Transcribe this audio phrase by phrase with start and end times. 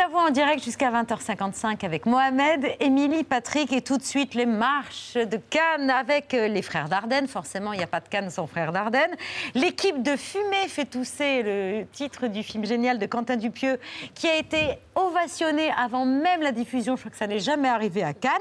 [0.00, 4.46] à vous en direct jusqu'à 20h55 avec Mohamed, Émilie, Patrick et tout de suite les
[4.46, 7.28] marches de Cannes avec euh, les frères Dardenne.
[7.28, 9.10] Forcément, il n'y a pas de Cannes sans frères Dardenne.
[9.54, 13.78] L'équipe de Fumée fait tousser le titre du film génial de Quentin Dupieux
[14.14, 16.96] qui a été ovationné avant même la diffusion.
[16.96, 18.32] Je crois que ça n'est jamais arrivé à Cannes.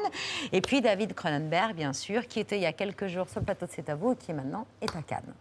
[0.53, 3.45] Et puis David Cronenberg, bien sûr, qui était il y a quelques jours sur le
[3.45, 5.33] plateau de C'est à vous et qui maintenant est à Cannes.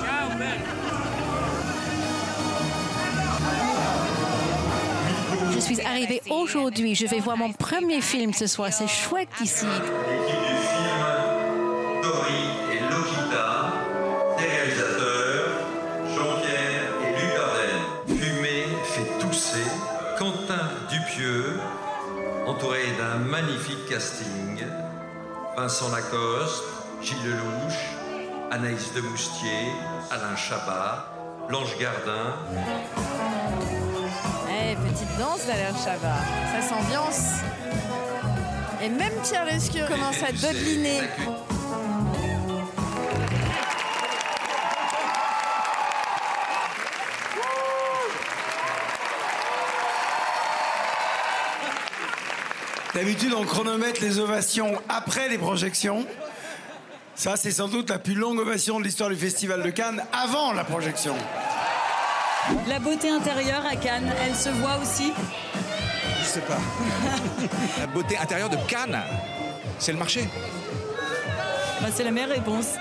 [0.00, 1.01] Ciao, man.
[5.52, 6.94] Je suis arrivée aujourd'hui.
[6.94, 8.72] Je vais voir mon premier film ce soir.
[8.72, 9.66] C'est chouette ici.
[9.66, 12.42] L'équipe du film, Dory
[12.72, 13.72] et Lokita,
[14.38, 15.48] les réalisateurs,
[16.08, 18.18] Jean-Pierre et Luc.
[18.18, 19.66] Fumée fait tousser
[20.18, 21.58] Quentin Dupieux,
[22.46, 24.64] entouré d'un magnifique casting.
[25.56, 26.64] Vincent Lacoste,
[27.02, 27.78] Gilles Lelouch,
[28.50, 29.70] Anaïs Demoustier,
[30.10, 31.11] Alain Chabat,
[31.48, 32.36] Blanche Gardin,
[34.48, 36.22] Eh, petite danse d'Alain Chabat.
[36.52, 37.40] Ça s'ambiance.
[38.82, 41.00] Et même Pierre Lescure commence à dodeliner.
[52.94, 56.04] D'habitude, on chronomètre les ovations après les projections.
[57.14, 60.52] Ça, c'est sans doute la plus longue ovation de l'histoire du Festival de Cannes avant
[60.52, 61.14] la projection.
[62.68, 65.12] La beauté intérieure à Cannes, elle se voit aussi.
[66.20, 66.58] Je sais pas.
[67.80, 69.00] La beauté intérieure de Cannes,
[69.78, 70.24] c'est le marché.
[71.80, 72.74] Bah, c'est la meilleure réponse.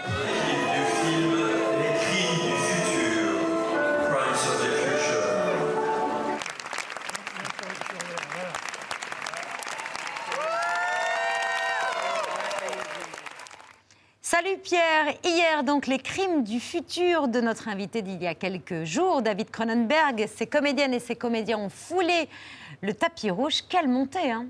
[15.64, 20.28] Donc, les crimes du futur de notre invité d'il y a quelques jours, David Cronenberg.
[20.28, 22.30] Ses comédiennes et ses comédiens ont foulé
[22.82, 23.62] le tapis rouge.
[23.70, 24.48] Quelle montée, hein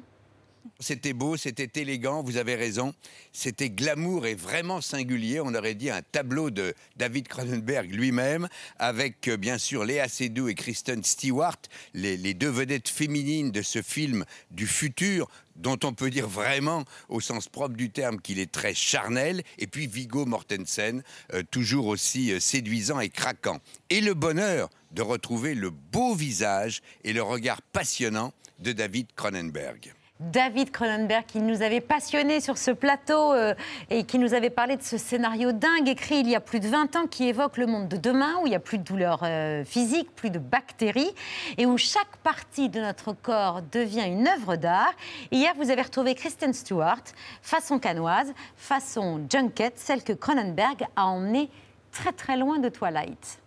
[0.80, 2.94] C'était beau, c'était élégant, vous avez raison.
[3.32, 5.40] C'était glamour et vraiment singulier.
[5.40, 8.48] On aurait dit un tableau de David Cronenberg lui-même,
[8.80, 11.58] avec euh, bien sûr Léa Seydoux et Kristen Stewart,
[11.94, 17.22] les, deux vedettes féminines de ce film du futur, dont on peut dire vraiment, au
[17.22, 19.44] sens propre du terme, qu'il est très charnel.
[19.60, 23.60] Et puis Vigo Mortensen, euh, toujours aussi euh, séduisant et craquant.
[23.90, 29.94] Et le bonheur de retrouver le beau visage et le regard passionnant de David Cronenberg.
[30.22, 33.56] David Cronenberg qui nous avait passionnés sur ce plateau euh,
[33.90, 36.68] et qui nous avait parlé de ce scénario dingue écrit il y a plus de
[36.68, 39.22] 20 ans qui évoque le monde de demain où il n'y a plus de douleurs
[39.24, 41.12] euh, physiques, plus de bactéries
[41.58, 44.94] et où chaque partie de notre corps devient une œuvre d'art.
[45.31, 47.04] Hier, vous avez retrouvé Kristen Stewart,
[47.42, 51.50] façon canoise, façon junket, celle que Cronenberg a emmenée
[51.92, 53.41] très très loin de Twilight.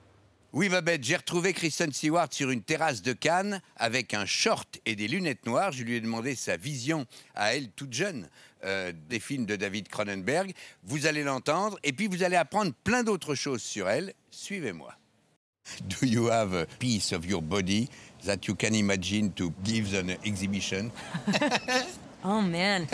[0.55, 4.95] Oui, Babette, j'ai retrouvé Kristen Stewart sur une terrasse de Cannes avec un short et
[4.95, 5.73] des lunettes noires.
[5.73, 8.29] Je lui ai demandé sa vision à elle, toute jeune,
[8.63, 10.55] euh, des films de David Cronenberg.
[10.85, 14.15] Vous allez l'entendre et puis vous allez apprendre plein d'autres choses sur elle.
[14.31, 14.95] Suivez-moi.
[15.89, 17.89] Do you have a piece of your body
[18.25, 20.93] that you can imagine to give an exhibition?
[22.27, 22.87] Oh man.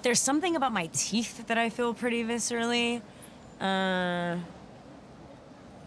[0.00, 3.02] There's something about my teeth that I feel pretty viscerally.
[3.60, 4.36] Uh.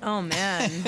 [0.02, 0.72] Oh man.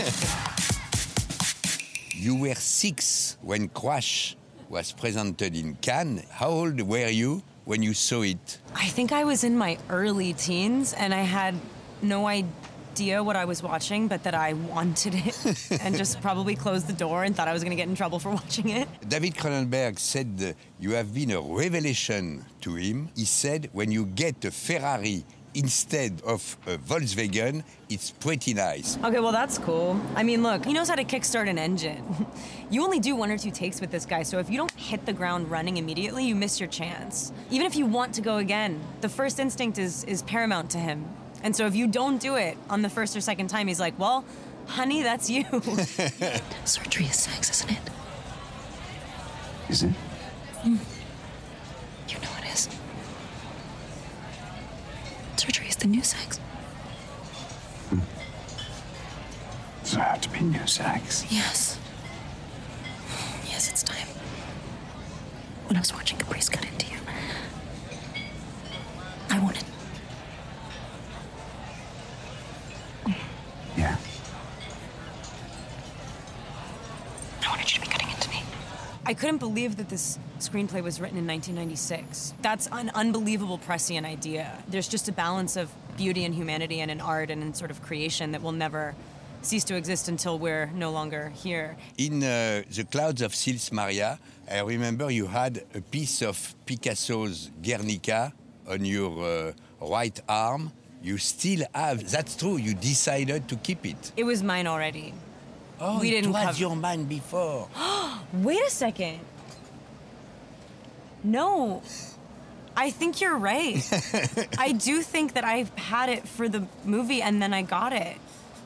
[2.20, 4.36] You were six when Crash
[4.68, 6.26] was presented in Cannes.
[6.30, 8.60] How old were you when you saw it?
[8.76, 11.56] I think I was in my early teens and I had
[12.02, 16.88] no idea what I was watching, but that I wanted it and just probably closed
[16.88, 18.90] the door and thought I was going to get in trouble for watching it.
[19.08, 23.08] David Cronenberg said you have been a revelation to him.
[23.16, 25.24] He said when you get a Ferrari
[25.54, 28.98] instead of a Volkswagen, it's pretty nice.
[29.04, 30.00] Okay, well, that's cool.
[30.16, 32.04] I mean, look, he knows how to kickstart an engine.
[32.72, 35.04] You only do one or two takes with this guy, so if you don't hit
[35.08, 37.34] the ground running immediately, you miss your chance.
[37.50, 41.04] Even if you want to go again, the first instinct is, is paramount to him.
[41.42, 43.98] And so if you don't do it on the first or second time, he's like,
[43.98, 44.24] well,
[44.68, 45.46] honey, that's you.
[46.66, 47.80] Surgery is sex, isn't it?
[49.70, 49.94] Is it?
[50.64, 52.70] You know it is.
[55.40, 56.38] Surgery is the new sex.
[59.84, 61.26] So it have to be new sex.
[61.32, 61.80] Yes.
[63.48, 64.08] Yes, it's time.
[65.68, 66.98] When I was watching Caprice cut into you,
[69.30, 69.64] I wanted.
[73.78, 73.96] Yeah.
[77.46, 78.44] I wanted you to be cutting into me.
[79.10, 82.36] I couldn't believe that this screenplay was written in 1996.
[82.44, 84.64] That's an unbelievable prescient idea.
[84.68, 87.82] There's just a balance of beauty and humanity and in art and in sort of
[87.82, 88.94] creation that will never
[89.42, 91.76] cease to exist until we're no longer here.
[91.98, 97.50] In uh, The Clouds of Sils Maria, I remember you had a piece of Picasso's
[97.64, 98.32] Guernica
[98.68, 100.72] on your uh, right arm.
[101.02, 104.12] You still have, that's true, you decided to keep it.
[104.16, 105.16] It was mine already.
[105.80, 107.68] Oh, We it didn't was cover- your man before.
[108.34, 109.20] Wait a second.
[111.24, 111.82] No.
[112.76, 113.78] I think you're right.
[114.58, 118.18] I do think that I had it for the movie and then I got it.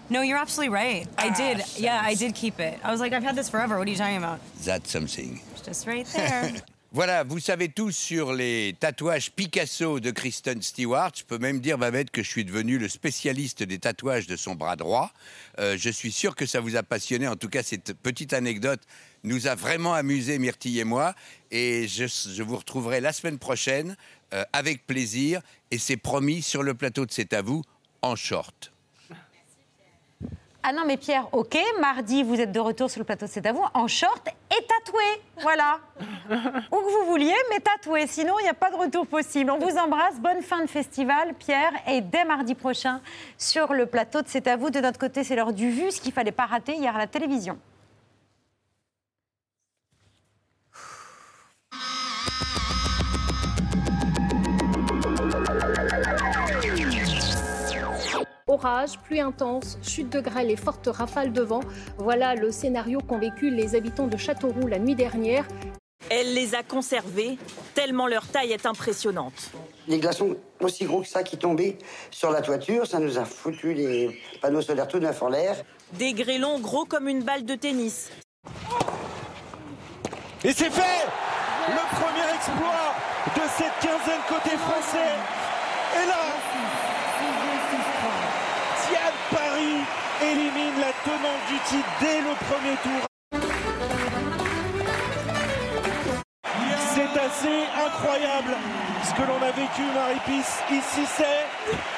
[0.10, 1.08] No, you're absolutely right.
[1.18, 1.64] I Ah, did.
[1.78, 2.80] Yeah, I did keep it.
[2.84, 3.78] I was like, I've had this forever.
[3.80, 4.40] What are you talking about?
[4.64, 5.42] That's something.
[5.54, 6.54] It's just right there.
[6.96, 11.12] Voilà, vous savez tous sur les tatouages Picasso de Kristen Stewart.
[11.16, 14.54] Je peux même dire, Babette, que je suis devenu le spécialiste des tatouages de son
[14.54, 15.12] bras droit.
[15.58, 17.28] Euh, je suis sûr que ça vous a passionné.
[17.28, 18.82] En tout cas, cette petite anecdote
[19.24, 21.16] nous a vraiment amusé, Myrtille et moi.
[21.50, 23.98] Et je, vous retrouverai la semaine prochaine
[24.36, 25.42] euh, avec plaisir.
[25.72, 27.64] Et c'est promis sur le plateau de C'est à vous,
[28.04, 28.73] en short.
[30.66, 33.46] Ah non, mais Pierre, ok, mardi, vous êtes de retour sur le plateau de C'est
[33.46, 35.04] à vous, en short et tatoué.
[35.42, 35.80] Voilà.
[36.72, 38.08] Où que vous vouliez, mais tatoué.
[38.08, 39.52] Sinon, il n'y a pas de retour possible.
[39.52, 40.22] On vous embrasse.
[40.22, 41.74] Bonne fin de festival, Pierre.
[41.86, 43.02] Et dès mardi prochain,
[43.38, 44.70] sur le plateau de C'est à vous.
[44.70, 47.08] De notre côté, c'est l'heure du vu, ce qu'il fallait pas rater hier à la
[47.08, 47.60] télévision.
[58.54, 61.62] Orage, pluie intense, chute de grêle et fortes rafales de vent.
[61.98, 65.48] Voilà le scénario qu'ont vécu les habitants de Châteauroux la nuit dernière.
[66.12, 67.40] Elle les a conservés,
[67.74, 69.50] tellement leur taille est impressionnante.
[69.88, 71.80] Des glaçons aussi gros que ça qui tombaient
[72.12, 75.56] sur la toiture, ça nous a foutu les panneaux solaires tout neufs en l'air.
[75.94, 78.12] Des grêlons gros comme une balle de tennis.
[80.44, 81.08] Et c'est fait
[81.70, 82.94] Le premier exploit
[83.36, 85.16] de cette quinzaine côté français.
[85.96, 86.34] Et là,
[88.90, 89.80] Diane Paris
[90.32, 93.04] élimine la tenante du titre dès le premier tour.
[96.94, 98.56] C'est assez incroyable
[99.04, 100.62] ce que l'on a vécu, Marie-Pisse.
[100.72, 101.46] Ici, c'est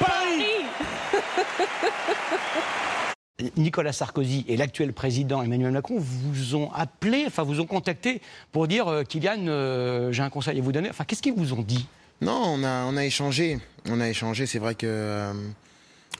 [0.04, 0.66] Paris
[3.56, 8.66] Nicolas Sarkozy et l'actuel président Emmanuel Macron vous ont appelé, enfin vous ont contacté pour
[8.66, 10.88] dire euh, Kylian, euh, j'ai un conseil à vous donner.
[10.88, 11.86] Enfin, qu'est-ce qu'ils vous ont dit?
[12.22, 13.58] Non, on a, on a échangé.
[13.90, 14.46] On a échangé.
[14.46, 15.34] C'est vrai que euh,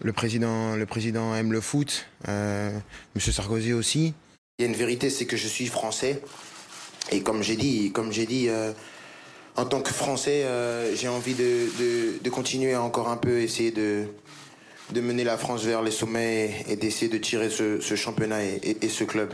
[0.03, 2.07] le, président, le président aime le foot.
[2.29, 2.71] Euh,
[3.15, 4.15] Monsieur Sarkozy aussi.
[4.59, 6.23] Il y a une vérité, c'est que je suis français.
[7.13, 8.73] Et comme j'ai dit, comme j'ai dit, euh,
[9.57, 14.05] en tant que Français, euh, j'ai envie de, de- continuer encore un peu essayer de,
[14.93, 19.05] de mener la France vers les sommets et, d'essayer de tirer ce, championnat et ce
[19.05, 19.33] club.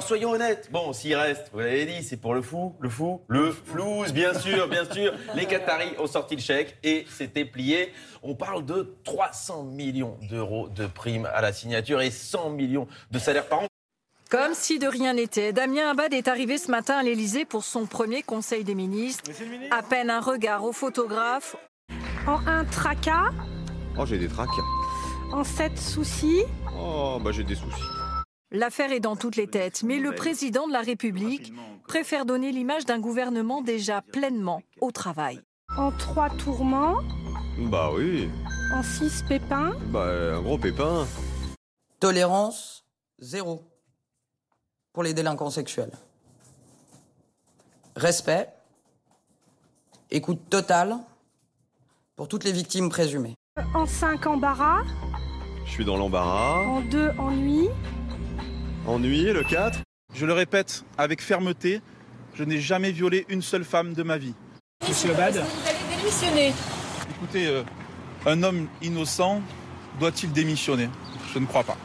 [0.00, 3.52] Soyons honnêtes, bon, s'il reste, vous l'avez dit, c'est pour le fou, le fou, le
[3.52, 5.12] flouze, bien sûr, bien sûr.
[5.36, 7.92] Les Qataris ont sorti le chèque et c'était plié.
[8.24, 13.18] On parle de 300 millions d'euros de primes à la signature et 100 millions de
[13.20, 13.66] salaires par an.
[14.30, 17.86] Comme si de rien n'était, Damien Abad est arrivé ce matin à l'Élysée pour son
[17.86, 19.30] premier Conseil des ministres.
[19.70, 21.54] À peine un regard au photographe.
[22.26, 23.30] En un tracas,
[23.96, 24.48] Oh, j'ai des tracs.
[25.32, 26.42] en sept soucis.
[26.76, 27.80] Oh, bah j'ai des soucis.
[28.54, 31.52] L'affaire est dans toutes les têtes, mais le président de la République
[31.88, 35.40] préfère donner l'image d'un gouvernement déjà pleinement au travail.
[35.76, 36.98] En trois tourments,
[37.58, 38.28] Bah oui.
[38.72, 39.72] en six pépins.
[39.86, 40.06] Bah,
[40.36, 41.04] un gros pépin.
[41.98, 42.84] Tolérance
[43.18, 43.64] zéro
[44.92, 45.90] pour les délinquants sexuels.
[47.96, 48.48] Respect,
[50.12, 50.96] écoute totale
[52.14, 53.34] pour toutes les victimes présumées.
[53.74, 54.82] En cinq embarras.
[55.64, 56.60] Je suis dans l'embarras.
[56.68, 57.68] En deux ennui.
[58.86, 59.78] Ennuyé, le 4.
[60.14, 61.80] Je le répète avec fermeté,
[62.34, 64.34] je n'ai jamais violé une seule femme de ma vie.
[64.86, 66.52] Monsieur Abad Vous allez démissionner.
[67.16, 67.62] Écoutez, euh,
[68.26, 69.40] un homme innocent
[69.98, 70.88] doit-il démissionner?
[71.32, 71.76] Je ne crois pas.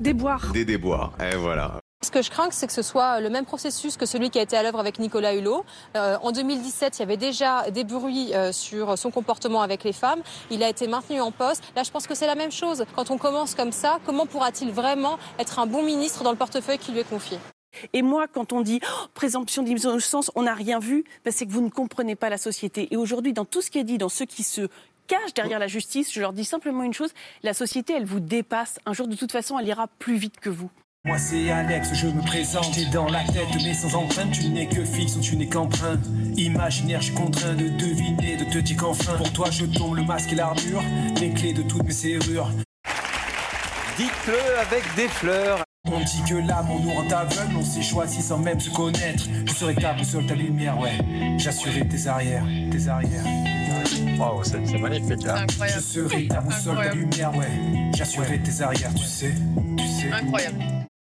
[0.00, 0.52] Déboire.
[0.52, 1.12] Des déboires.
[1.20, 1.80] Et voilà.
[2.06, 4.42] Ce que je crains, c'est que ce soit le même processus que celui qui a
[4.42, 5.64] été à l'œuvre avec Nicolas Hulot.
[5.96, 9.92] Euh, en 2017, il y avait déjà des bruits euh, sur son comportement avec les
[9.92, 10.20] femmes.
[10.52, 11.64] Il a été maintenu en poste.
[11.74, 12.84] Là, je pense que c'est la même chose.
[12.94, 16.78] Quand on commence comme ça, comment pourra-t-il vraiment être un bon ministre dans le portefeuille
[16.78, 17.40] qui lui est confié?
[17.92, 21.50] Et moi, quand on dit oh, présomption d'innocence, on n'a rien vu, ben, c'est que
[21.50, 22.86] vous ne comprenez pas la société.
[22.92, 24.68] Et aujourd'hui, dans tout ce qui est dit, dans ceux qui se
[25.08, 27.10] cachent derrière la justice, je leur dis simplement une chose
[27.42, 28.78] la société, elle vous dépasse.
[28.86, 30.70] Un jour, de toute façon, elle ira plus vite que vous.
[31.06, 34.66] Moi c'est Alex, je me présente, t'es dans la tête mais sans empreinte, tu n'es
[34.66, 36.00] que fixe ou tu n'es qu'emprunt.
[36.36, 40.02] Imaginaire, je suis contraint de deviner, de te dire qu'enfin, pour toi je tombe le
[40.02, 40.82] masque et l'armure,
[41.20, 42.50] les clés de toutes mes serrures.
[43.96, 45.62] Dites-le avec des fleurs.
[45.88, 49.24] On dit que l'amour nous rend aveugle, on s'est choisi sans même se connaître.
[49.46, 50.98] Je serai ta boussole, ta lumière, ouais.
[51.38, 53.24] J'assurerai tes arrières, tes arrières.
[54.18, 55.24] Waouh, c'est c'est magnifique.
[55.28, 55.46] Hein.
[55.48, 57.46] Je serai ta boussole, ta lumière, ouais.
[57.94, 59.32] J'assurerai tes arrières, tu sais,
[59.78, 60.10] tu sais.
[60.10, 60.58] Incroyable.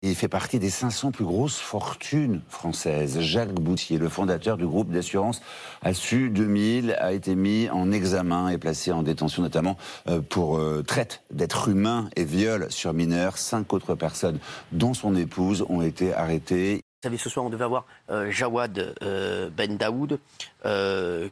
[0.02, 3.20] Il fait partie des 500 plus grosses fortunes françaises.
[3.20, 5.42] Jacques Boutier, le fondateur du groupe d'assurance
[5.82, 9.76] Assu 2000, a été mis en examen et placé en détention notamment
[10.08, 13.36] euh, pour euh, traite d'êtres humains et viol sur mineurs.
[13.36, 14.38] Cinq autres personnes,
[14.72, 16.76] dont son épouse, ont été arrêtées.
[16.76, 18.94] Vous savez, ce soir, on devait avoir euh, Jawad
[19.54, 20.18] Ben Daoud,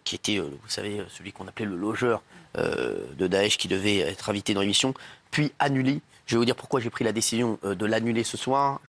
[0.04, 2.22] qui était, vous savez, celui qu'on appelait le logeur
[2.54, 4.92] de Daesh, qui devait être invité dans l'émission,
[5.30, 6.02] puis annulé.
[6.28, 8.82] Je vais vous dire pourquoi j'ai pris la décision euh, de l'annuler ce soir.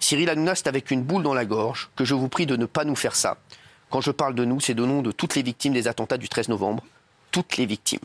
[0.00, 2.64] Cyril Hanouna, c'est avec une boule dans la gorge que je vous prie de ne
[2.64, 3.36] pas nous faire ça.
[3.90, 6.30] Quand je parle de nous, c'est de nom de toutes les victimes des attentats du
[6.30, 6.82] 13 novembre.
[7.32, 8.00] Toutes les victimes.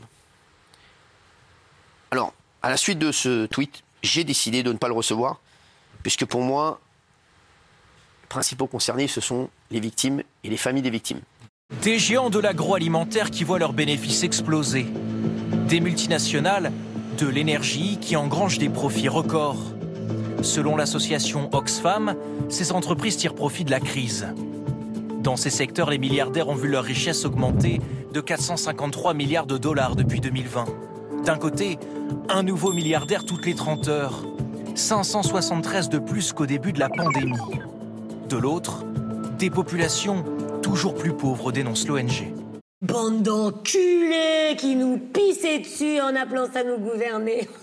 [2.11, 5.39] Alors, à la suite de ce tweet, j'ai décidé de ne pas le recevoir,
[6.03, 6.81] puisque pour moi,
[8.27, 11.21] principaux concernés, ce sont les victimes et les familles des victimes.
[11.81, 14.85] Des géants de l'agroalimentaire qui voient leurs bénéfices exploser.
[15.67, 16.71] Des multinationales
[17.17, 19.73] de l'énergie qui engrangent des profits records.
[20.43, 22.15] Selon l'association Oxfam,
[22.47, 24.27] ces entreprises tirent profit de la crise.
[25.19, 27.81] Dans ces secteurs, les milliardaires ont vu leur richesse augmenter
[28.13, 30.65] de 453 milliards de dollars depuis 2020.
[31.25, 31.79] D'un côté,
[32.29, 34.23] un nouveau milliardaire toutes les 30 heures,
[34.75, 37.35] 573 de plus qu'au début de la pandémie.
[38.29, 38.83] De l'autre,
[39.37, 40.25] des populations
[40.61, 42.33] toujours plus pauvres, dénonce l'ONG.
[42.81, 47.47] Bande d'enculés qui nous pissaient dessus en appelant ça nous gouverner.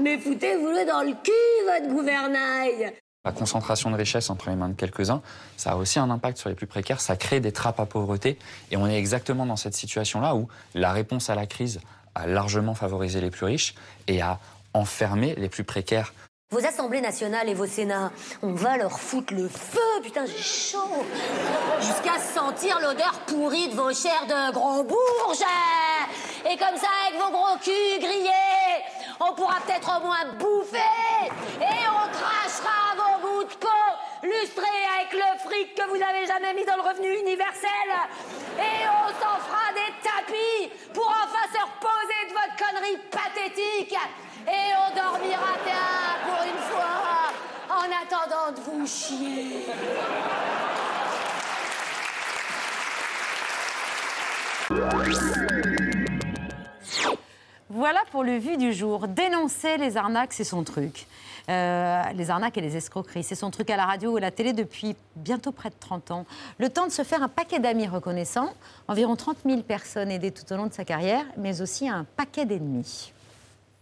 [0.00, 1.32] Mais foutez-vous-le dans le cul,
[1.66, 2.92] votre gouvernail
[3.24, 5.20] La concentration de richesse entre les mains de quelques-uns,
[5.56, 8.38] ça a aussi un impact sur les plus précaires, ça crée des trappes à pauvreté.
[8.70, 11.80] Et on est exactement dans cette situation-là où la réponse à la crise
[12.14, 13.74] a largement favorisé les plus riches
[14.06, 14.38] et a
[14.74, 16.12] enfermé les plus précaires.
[16.52, 18.10] Vos assemblées nationales et vos sénats,
[18.42, 21.02] on va leur foutre le feu, putain, j'ai chaud.
[21.80, 25.46] Jusqu'à sentir l'odeur pourrie de vos chairs de gros bourges.
[26.44, 28.84] Et comme ça, avec vos gros culs grillés,
[29.18, 30.76] on pourra peut-être au moins bouffer.
[31.58, 33.68] Et on crachera vos bouts de peau,
[34.22, 37.88] lustrés avec le fric que vous n'avez jamais mis dans le revenu universel.
[38.58, 43.96] Et on s'en fera des tapis pour enfin se reposer de votre connerie pathétique.
[44.44, 47.30] Et on dormira bien pour une fois
[47.70, 47.84] en
[57.70, 59.08] Voilà pour le vu du jour.
[59.08, 61.06] Dénoncer les arnaques, c'est son truc.
[61.48, 64.30] Euh, les arnaques et les escroqueries, c'est son truc à la radio ou à la
[64.30, 66.26] télé depuis bientôt près de 30 ans.
[66.58, 68.52] Le temps de se faire un paquet d'amis reconnaissants,
[68.88, 72.44] environ 30 000 personnes aidées tout au long de sa carrière, mais aussi un paquet
[72.44, 73.12] d'ennemis.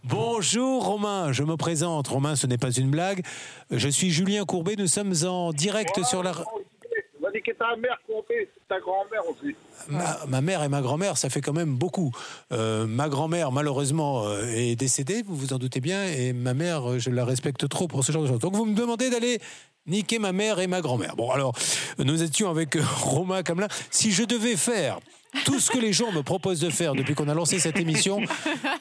[0.03, 2.07] Bonjour Romain, je me présente.
[2.07, 3.23] Romain, ce n'est pas une blague.
[3.69, 6.31] Je suis Julien Courbet, nous sommes en direct sur la...
[6.31, 9.55] Vas-y, que ta mère comptée, ta grand-mère aussi.
[9.87, 12.11] Ma, ma mère et ma grand-mère, ça fait quand même beaucoup.
[12.51, 16.89] Euh, ma grand-mère, malheureusement, euh, est décédée, vous vous en doutez bien, et ma mère,
[16.89, 18.39] euh, je la respecte trop pour ce genre de choses.
[18.39, 19.39] Donc vous me demandez d'aller
[19.85, 21.15] niquer ma mère et ma grand-mère.
[21.15, 21.53] Bon, alors,
[21.99, 23.67] nous étions avec Romain Camelin.
[23.91, 24.99] Si je devais faire
[25.45, 28.19] tout ce que les gens me proposent de faire depuis qu'on a lancé cette émission,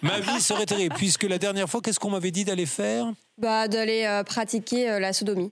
[0.02, 0.94] ma vie serait terrible.
[0.96, 3.06] Puisque la dernière fois, qu'est-ce qu'on m'avait dit d'aller faire?
[3.38, 5.50] Bah, d'aller euh, pratiquer euh, la sodomie.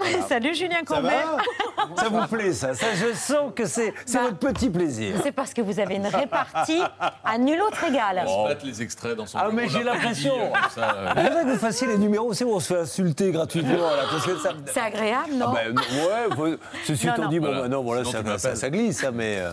[0.28, 1.10] Salut Julien Courbet.
[1.96, 5.16] Ça vous plaît, ça, ça Je sens que c'est Bah, votre petit plaisir.
[5.22, 6.80] C'est parce que vous avez une répartie
[7.24, 8.24] à nul autre égal.
[8.26, 10.32] On se les extraits dans son Ah, mais j'ai l'impression.
[10.38, 11.14] euh, ça, euh.
[11.44, 13.72] Que vous fassiez les numéros, c'est où on se fait insulter gratuitement.
[13.90, 14.50] Là, parce que ça...
[14.72, 17.62] C'est agréable, non Ah ben, ouais, faut- ceci étant dit, bon, Voilà.
[17.62, 19.38] bah, non, voilà, Sinon, ça, ça- ça glisse, ça, mais.
[19.38, 19.50] euh,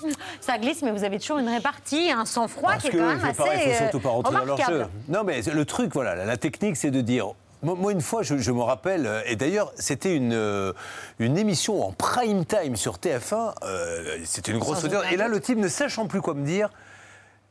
[0.40, 3.28] Ça glisse, mais vous avez toujours une répartie, un sang-froid qui est quand même c'est
[3.30, 4.84] assez pareil, il faut euh, surtout pas rentrer dans leur jeu.
[5.08, 7.28] Non, mais le truc, voilà, la technique, c'est de dire.
[7.62, 10.72] Moi, une fois, je, je me rappelle, euh, et d'ailleurs, c'était une, euh,
[11.18, 13.54] une émission en prime time sur TF1.
[13.64, 15.04] euh, c'était une grosse audience.
[15.10, 16.70] Et là, le type, ne sachant plus quoi me dire,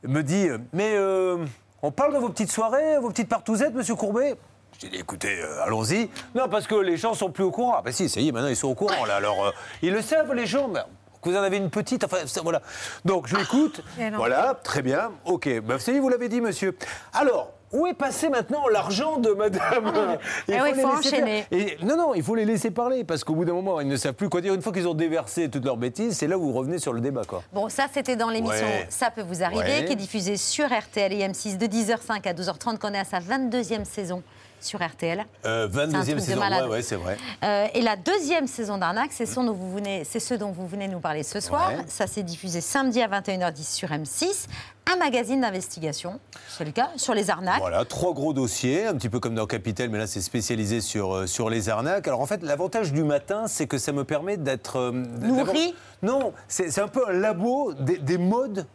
[0.04, 1.44] me dit euh, Mais euh,
[1.82, 4.36] on parle de vos petites soirées, vos petites partouzettes, monsieur Courbet?
[4.80, 6.08] J'ai dit, écoutez, euh, allons-y.
[6.34, 7.74] Non, parce que les gens sont plus au courant.
[7.78, 9.16] Ah, bah si, ça y est, maintenant ils sont au courant, là.
[9.16, 10.68] Alors, ils le savent, les gens.
[10.68, 10.80] mais
[11.20, 12.62] que vous en avez une petite, enfin, ça, voilà.
[13.04, 13.82] Donc, je l'écoute.
[13.98, 14.18] Et non.
[14.18, 15.10] voilà, très bien.
[15.24, 15.46] OK.
[15.48, 15.60] Est,
[15.98, 16.76] vous l'avez dit, monsieur.
[17.12, 21.46] Alors, où est passé maintenant l'argent de madame Eh oui, les faut enchaîner.
[21.50, 23.96] Et, non, non, il faut les laisser parler, parce qu'au bout d'un moment, ils ne
[23.96, 24.54] savent plus quoi dire.
[24.54, 27.00] Une fois qu'ils ont déversé toutes leurs bêtises, c'est là où vous revenez sur le
[27.00, 27.42] débat, quoi.
[27.52, 28.86] Bon, ça, c'était dans l'émission Ouais.
[28.88, 29.84] Ça peut vous arriver, Ouais.
[29.84, 33.18] qui est diffusée sur RTL et M6 de 10h05 à 12h30, qu'on est à sa
[33.20, 34.22] 22e saison.
[34.60, 35.24] Sur RTL.
[35.44, 37.16] Euh, C'est un 22e truc de saison, ouais, ouais, c'est vrai.
[37.44, 40.66] Euh, et la deuxième saison d'Arnaque, c'est ce, dont vous venez, c'est ce dont vous
[40.66, 41.68] venez nous parler ce soir.
[41.70, 41.84] Ouais.
[41.86, 44.46] Ça s'est diffusé samedi à 21h10 sur M6.
[44.90, 47.60] Un magazine d'investigation, c'est le cas, sur les arnaques.
[47.60, 51.14] Voilà, trois gros dossiers, un petit peu comme dans Capital, mais là c'est spécialisé sur,
[51.14, 52.08] euh, sur les arnaques.
[52.08, 54.78] Alors en fait, l'avantage du matin, c'est que ça me permet d'être...
[54.78, 58.66] euh, Nourri Non, c'est un peu un labo des, des modes...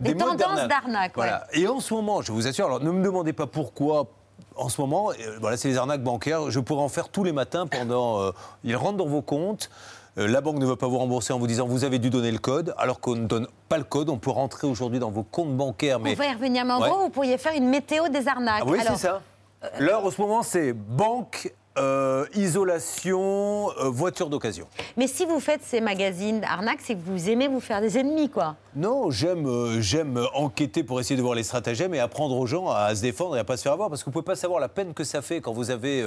[0.00, 1.24] Des modes tendances d'arnaque, ouais.
[1.26, 1.46] Voilà.
[1.52, 4.06] Et en ce moment, je vous assure, alors ne me demandez pas pourquoi...
[4.56, 6.50] En ce moment, euh, voilà, c'est les arnaques bancaires.
[6.50, 8.20] Je pourrais en faire tous les matins pendant.
[8.20, 8.30] euh,
[8.64, 9.70] ils rentrent dans vos comptes.
[10.18, 12.30] euh, La banque ne veut pas vous rembourser en vous disant vous avez dû donner
[12.32, 14.08] le code, alors qu'on ne donne pas le code.
[14.10, 16.80] On peut rentrer aujourd'hui dans vos comptes bancaires, mais On va y revenir, mais en
[16.82, 16.88] Ouais.
[16.90, 18.62] gros, vous pourriez faire une météo des arnaques.
[18.66, 19.22] ah oui, c'est ça.
[19.80, 24.66] Là, en ce moment, c'est banque, euh, isolation, euh, voiture d'occasion.
[24.96, 28.28] Mais si vous faites ces magazines arnaques, c'est que vous aimez vous faire des ennemis,
[28.28, 28.56] quoi.
[28.76, 32.68] Non, j'aime euh, j'aime enquêter pour essayer de voir les stratagèmes et apprendre aux gens
[32.68, 33.88] à se défendre et à pas se faire avoir.
[33.88, 36.04] Parce que vous pouvez pas savoir la peine que ça fait quand vous avez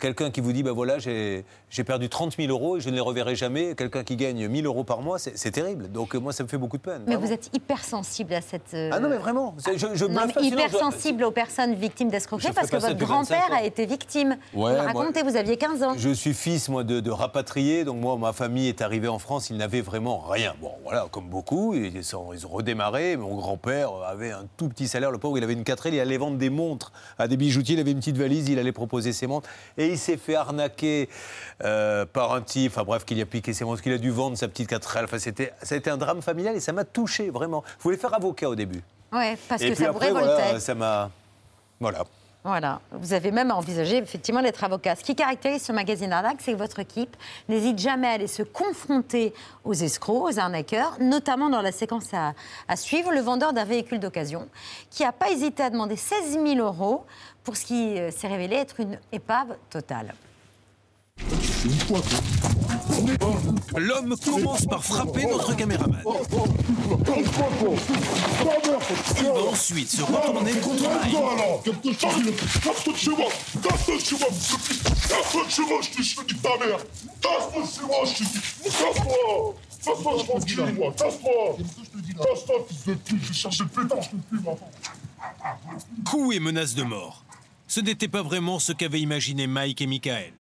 [0.00, 1.44] quelqu'un qui vous dit bah voilà, j'ai
[1.86, 3.74] perdu 30 000 euros et je ne les reverrai jamais.
[3.74, 5.90] Quelqu'un qui gagne 1000 euros par mois, c'est terrible.
[5.90, 7.02] Donc euh, moi, ça me fait beaucoup de peine.
[7.06, 7.26] Mais vraiment.
[7.26, 8.74] vous êtes hypersensible à cette.
[8.74, 12.52] euh, Ah non, mais vraiment, je, je non, mais je- hypersensible aux personnes victimes d'escroquerie
[12.54, 14.36] parce que votre depuis 25 grand-père a été victime.
[14.54, 15.94] Ouais, vous me moi- racontez, vous aviez 15 ans.
[15.96, 17.84] Je suis fils, moi, de, de rapatriés.
[17.84, 19.50] Donc, moi, ma famille est arrivée en France.
[19.50, 20.54] Ils n'avaient vraiment rien.
[20.60, 21.74] Bon, voilà, comme beaucoup.
[21.74, 23.16] Ils, sont- ils ont redémarré.
[23.16, 25.10] Mon grand-père avait un tout petit salaire.
[25.10, 27.74] Le pauvre, il avait une 4 Il allait vendre des montres à des bijoutiers.
[27.74, 28.48] Il avait une petite valise.
[28.48, 29.48] Il allait proposer ses montres.
[29.78, 31.08] Et il s'est fait arnaquer
[31.64, 32.72] euh, par un type.
[32.72, 35.18] Enfin, bref, qu'il a piqué ses montres, qu'il a dû vendre sa petite 4 Enfin,
[35.18, 37.62] c'était, ça a été un drame familial et ça m'a touché, vraiment.
[37.78, 38.82] Je voulais faire avocat au début.
[39.12, 40.42] Ouais, parce et que puis ça après, vous révoltait.
[40.42, 41.10] voilà, ça m'a.
[41.80, 42.04] Voilà.
[42.44, 42.80] Voilà.
[42.90, 44.96] Vous avez même envisagé effectivement d'être avocat.
[44.96, 47.16] Ce qui caractérise ce magazine arnaque, c'est que votre équipe
[47.48, 49.32] n'hésite jamais à aller se confronter
[49.64, 52.32] aux escrocs, aux arnaqueurs, notamment dans la séquence à,
[52.66, 54.48] à suivre, le vendeur d'un véhicule d'occasion,
[54.90, 57.04] qui n'a pas hésité à demander 16 000 euros
[57.44, 60.14] pour ce qui euh, s'est révélé être une épave totale.
[63.76, 66.02] L'homme commence par frapper notre caméraman.
[69.18, 71.16] Il va ensuite se retourner contre Mike.
[86.04, 87.24] Coups et menaces de mort.
[87.74, 90.41] Ce n'était pas vraiment ce qu'avaient imaginé Mike et Michael.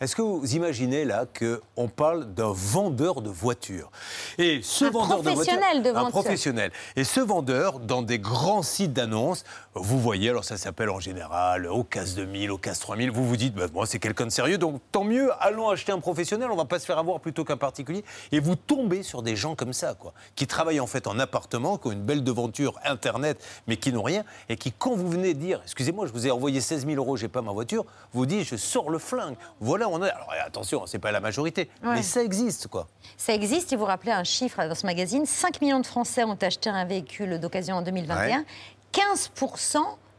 [0.00, 3.90] Est-ce que vous imaginez là qu'on parle d'un vendeur de voitures?
[4.38, 6.10] Et ce Un vendeur de voitures, professionnel de un vente.
[6.10, 6.72] professionnel.
[6.96, 11.66] Et ce vendeur, dans des grands sites d'annonces, vous voyez, alors ça s'appelle en général
[11.66, 14.56] au CAS 2000, au CAS 3000, vous vous dites, bah, moi c'est quelqu'un de sérieux,
[14.56, 17.58] donc tant mieux, allons acheter un professionnel, on va pas se faire avoir plutôt qu'un
[17.58, 18.02] particulier.
[18.32, 21.76] Et vous tombez sur des gens comme ça, quoi, qui travaillent en fait en appartement,
[21.76, 25.34] qui ont une belle devanture Internet, mais qui n'ont rien, et qui, quand vous venez
[25.34, 27.84] dire, excusez-moi, je vous ai envoyé 16 000 euros, j'ai pas ma voiture,
[28.14, 29.36] vous dites, je sors le flingue.
[29.60, 30.02] Voilà, on.
[30.02, 31.94] Alors attention, c'est pas la majorité, Ouais.
[31.96, 32.88] mais ça existe, quoi.
[33.16, 36.38] Ça existe, et vous rappelez un chiffre dans ce magazine 5 millions de Français ont
[36.40, 38.38] acheté un véhicule d'occasion en 2021.
[38.38, 38.44] Ouais.
[38.92, 39.78] 15%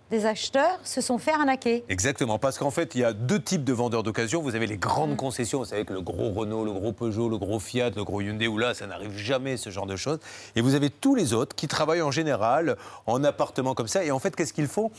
[0.10, 1.86] des acheteurs se sont fait arnaquer.
[1.88, 4.42] Exactement, parce qu'en fait, il y a deux types de vendeurs d'occasion.
[4.42, 7.38] Vous avez les grandes concessions, vous savez que le gros Renault, le gros Peugeot, le
[7.38, 10.20] gros Fiat, le gros Hyundai, où là, ça n'arrive jamais, ce genre de choses.
[10.58, 12.76] Et vous avez tous les autres qui travaillent en général
[13.08, 14.04] en appartement comme ça.
[14.04, 14.92] Et en fait, qu'est-ce qu'ils font?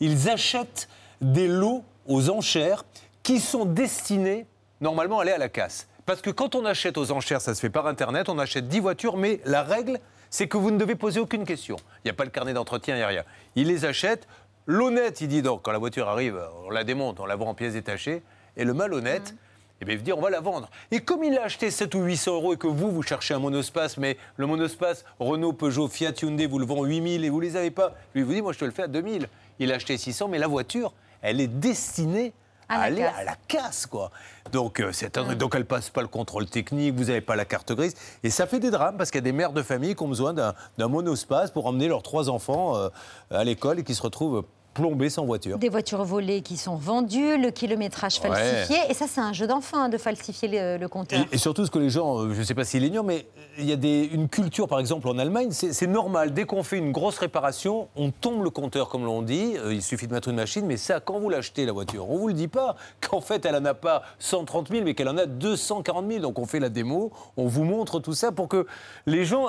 [0.00, 0.88] Ils achètent
[1.20, 2.84] des lots aux enchères
[3.24, 4.46] qui sont destinés,
[4.80, 5.88] normalement, à aller à la casse.
[6.06, 8.80] Parce que quand on achète aux enchères, ça se fait par Internet, on achète 10
[8.80, 9.98] voitures, mais la règle,
[10.30, 11.76] c'est que vous ne devez poser aucune question.
[12.04, 13.24] Il n'y a pas le carnet d'entretien, il n'y a rien.
[13.56, 14.28] Il les achète.
[14.66, 17.54] L'honnête, il dit donc, quand la voiture arrive, on la démonte, on la vend en
[17.54, 18.22] pièces détachées.
[18.56, 19.34] Et le malhonnête,
[19.80, 20.70] eh bien, il veut dire, on va la vendre.
[20.90, 23.38] Et comme il l'a acheté 7 ou 800 euros et que vous, vous cherchez un
[23.38, 27.46] monospace, mais le monospace Renault, Peugeot, Fiat, Hyundai, vous le vend 8000 et vous ne
[27.46, 29.28] les avez pas, lui, il vous dit, moi, je te le fais à 2000.
[29.58, 32.34] Il a acheté 600, mais la voiture, elle est destinée
[32.68, 33.14] À aller casse.
[33.18, 34.10] à la casse, quoi.
[34.52, 37.44] Donc, euh, c'est un- donc elle passe pas le contrôle technique, vous n'avez pas la
[37.44, 37.94] carte grise.
[38.22, 40.08] Et ça fait des drames parce qu'il y a des mères de famille qui ont
[40.08, 42.88] besoin d'un d'un monospace pour emmener leurs trois enfants euh,
[43.30, 45.56] à l'école et qui se retrouvent plombés sans voiture.
[45.58, 48.28] Des voitures volées qui sont vendues, le kilométrage Ouais.
[48.28, 48.76] falsifié.
[48.90, 51.20] Et ça, c'est un jeu d'enfant hein, de falsifier le, le compteur.
[51.32, 53.26] Et, et surtout, ce que les gens, euh, je ne sais pas s'ils l'ignorent, mais
[53.58, 56.34] il y a des- une culture, par exemple, en Allemagne, c'est normal.
[56.34, 59.54] Dès qu'on fait une grosse réparation, on tombe le compteur, comme l'on dit.
[59.56, 62.14] Euh, il suffit de mettre une machine, mais ça, quand vous l'achetez, la voiture, on
[62.14, 65.08] ne vous le dit pas qu'en fait, elle n'en a pas 130 000, mais qu'elle
[65.08, 66.20] en a 240 000.
[66.20, 68.66] Donc, on fait la démo, on vous montre tout ça pour que
[69.06, 69.46] les gens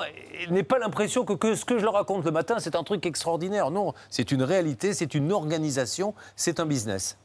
[0.50, 3.04] n'aient pas l'impression que, que ce que je leur raconte le matin, c'est un truc
[3.06, 3.70] extraordinaire.
[3.70, 7.16] Non, c'est une réalité, c'est une organisation, c'est un business.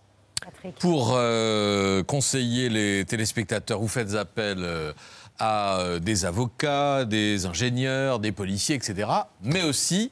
[0.79, 4.91] Pour euh, conseiller les téléspectateurs, vous faites appel euh,
[5.37, 9.07] à euh, des avocats, des ingénieurs, des policiers, etc.
[9.43, 10.11] Mais aussi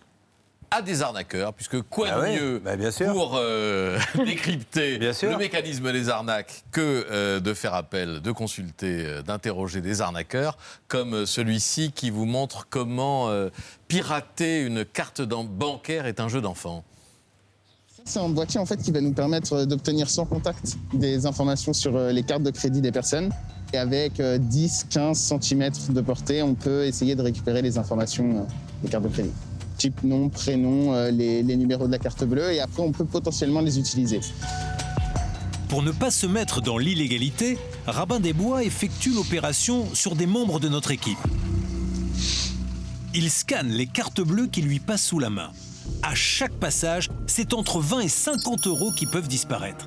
[0.72, 3.12] à des arnaqueurs, puisque quoi de oui, mieux bah, bien sûr.
[3.12, 5.32] pour euh, décrypter Bien sûr.
[5.32, 10.58] le mécanisme des arnaques que euh, de faire appel, de consulter, euh, d'interroger des arnaqueurs,
[10.88, 13.50] comme celui-ci qui vous montre comment euh,
[13.88, 16.84] pirater une carte bancaire est un jeu d'enfant.
[18.06, 21.74] C'est un boîtier en fait qui va nous permettre euh, d'obtenir sans contact des informations
[21.74, 23.30] sur euh, les cartes de crédit des personnes.
[23.74, 28.44] Et avec euh, 10-15 cm de portée, on peut essayer de récupérer les informations euh,
[28.84, 29.32] des cartes de crédit.
[29.78, 33.06] Type nom, prénom, euh, les, les numéros de la carte bleue et après on peut
[33.06, 34.22] potentiellement les utiliser.
[35.68, 40.60] Pour ne pas se mettre dans l'illégalité, Rabin des Bois effectue l'opération sur des membres
[40.60, 41.20] de notre équipe.
[43.14, 45.52] Il scanne les cartes bleues qui lui passent sous la main.
[46.04, 49.86] À chaque passage, c'est entre 20 et 50 euros qui peuvent disparaître.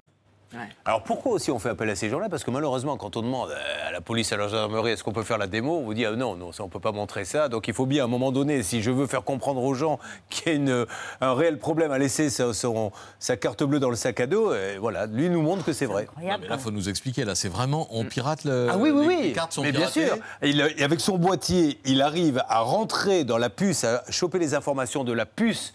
[0.84, 2.28] Alors pourquoi aussi on fait appel à ces gens-là?
[2.28, 5.12] Parce que malheureusement, quand on demande euh, à la police, à la gendarmerie, est-ce qu'on
[5.12, 7.24] peut faire la démo On vous dit ah non, non, ça on peut pas montrer
[7.24, 7.48] ça.
[7.48, 9.98] Donc il faut bien à un moment donné, si je veux faire comprendre aux gens
[10.28, 10.86] qu'il y a une-
[11.22, 14.52] un réel problème à laisser sa, son- sa carte bleue dans le sac à dos,
[14.52, 16.06] euh, voilà, lui nous montre que c'est vrai.
[16.20, 17.24] Non, mais là, faut nous expliquer.
[17.24, 18.68] Là, c'est vraiment, on pirate le.
[18.70, 19.22] Ah oui, oui, les- oui.
[19.22, 20.06] Les cartes sont Mais bien piratées.
[20.08, 20.18] sûr.
[20.42, 24.54] Il- et avec son boîtier, il arrive à rentrer dans la puce, à choper les
[24.54, 25.72] informations de la puce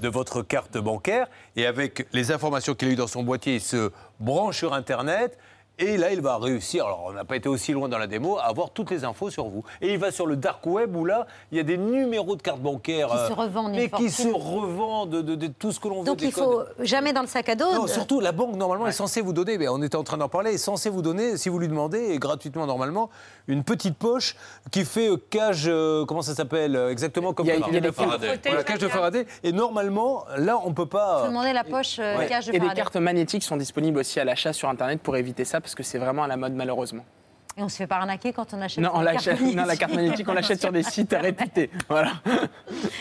[0.00, 1.28] de votre carte bancaire.
[1.56, 5.38] Et avec les informations qu'il a eues dans son boîtier, il se branche sur Internet.
[5.82, 8.36] Et là, il va réussir, alors on n'a pas été aussi loin dans la démo,
[8.38, 9.64] à avoir toutes les infos sur vous.
[9.80, 12.42] Et il va sur le dark web où là, il y a des numéros de
[12.42, 13.08] cartes bancaires.
[13.08, 16.00] Qui euh, se revendent Mais qui se revendent de, de- de tout ce que l'on
[16.00, 16.04] veut.
[16.04, 16.74] Donc il faut codes.
[16.80, 17.72] jamais dans le sac à dos.
[17.72, 20.18] Non, de- surtout la banque normalement est censée vous donner, mais on était en train
[20.18, 23.08] d'en parler, est censée vous donner, si vous lui demandez, et gratuitement normalement,
[23.48, 24.36] une petite poche
[24.70, 27.92] qui fait euh, cage, euh, comment ça s'appelle exactement comme Il y a- il y
[27.92, 28.38] Faraday.
[28.44, 29.26] Voilà, cage de Faraday.
[29.44, 31.20] Et normalement, là, on peut pas.
[31.22, 32.26] Faut demander la poche euh, Ouais.
[32.26, 32.76] cage de Et des Faraday.
[32.76, 35.98] cartes magnétiques sont disponibles aussi à l'achat sur Internet pour éviter ça, parce que c'est
[35.98, 37.04] vraiment à la mode malheureusement.
[37.56, 39.64] Et on se fait pas arnaquer quand on achète Non, on sa carte l'achète- non,
[39.64, 41.70] la carte magnétique, on l'achète sur des sites réputés.
[41.88, 42.12] Voilà.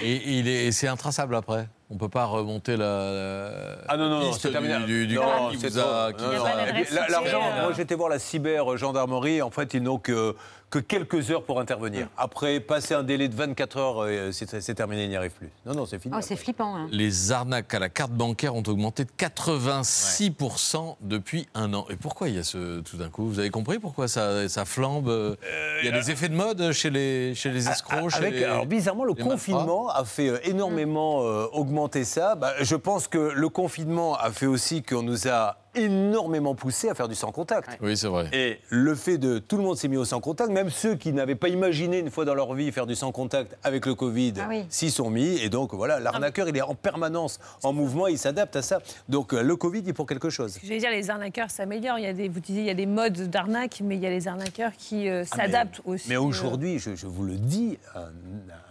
[0.04, 1.68] Et, il est, et c'est intraçable après.
[1.92, 2.86] On peut pas remonter la.
[2.86, 3.52] la
[3.88, 4.78] Ah non, non, c'est terminé.
[4.80, 6.12] du, du, du Non, gars qui c'est vous a.
[6.14, 6.18] trop.
[6.18, 7.62] qui Non, vous non, a- et puis, la- L'argent, euh.
[7.64, 10.36] moi j'étais voir la cyber gendarmerie, en fait, ils n'ont que,
[10.70, 12.08] que quelques heures pour intervenir.
[12.16, 15.50] Après, passer un délai de 24 heures, euh, c'est c'est terminé, ils n'y arrivent plus.
[15.66, 16.14] Non, non, c'est fini.
[16.16, 16.76] Oh, c'est flippant.
[16.76, 16.88] hein.
[16.92, 21.88] Les arnaques à la carte bancaire ont augmenté de 86% depuis un an.
[21.90, 24.64] Et pourquoi il y a ce tout d'un coup Vous avez compris pourquoi ça, ça
[24.66, 25.38] flambe
[25.82, 28.44] Il y a des effets de mode chez les, chez les escrocs chez Avec, les-
[28.44, 32.36] alors bizarrement, le confinement a fait euh, énormément euh, augmenter ça.
[32.36, 36.96] Bah, je pense que le confinement a fait aussi qu'on nous a énormément poussé à
[36.96, 37.78] faire du sans contact.
[37.82, 38.28] Oui, c'est vrai.
[38.34, 41.14] Et le fait de tout le monde s'est mis au sans contact, même ceux qui
[41.14, 44.34] n'avaient pas imaginé une fois dans leur vie faire du sans contact avec le Covid,
[44.42, 44.66] Ah oui.
[44.70, 45.38] s'y sont mis.
[45.38, 48.80] Et donc voilà, l'arnaqueur, il est en permanence en mouvement, il s'adapte à ça.
[49.10, 50.58] Donc euh, le Covid, il est pour quelque chose.
[50.62, 52.00] Je vais dire, les arnaqueurs s'améliorent.
[52.00, 54.08] Il y a des, vous disiez, il y a des modes d'arnaque, mais il y
[54.08, 56.10] a les arnaqueurs qui euh, Ah, mais- s'adaptent aussi.
[56.10, 58.69] Mais euh, aujourd'hui, je, je vous le dis, un, un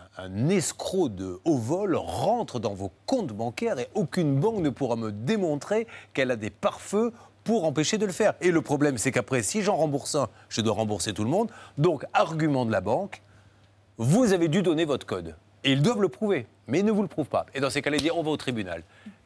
[0.50, 5.12] escroc de haut vol rentre dans vos comptes bancaires et aucune banque ne pourra me
[5.12, 7.12] démontrer qu'elle a des pare-feux
[7.44, 8.34] pour empêcher de le faire.
[8.40, 11.50] Et le problème, c'est qu'après, si j'en rembourse un, je dois rembourser tout le monde.
[11.78, 13.22] Donc, argument de la banque,
[13.96, 15.34] vous avez dû donner votre code.
[15.64, 17.46] Et ils doivent le prouver, mais ils ne vous le prouvent pas.
[17.54, 18.82] Et dans ces cas-là, ils disent, on va au tribunal.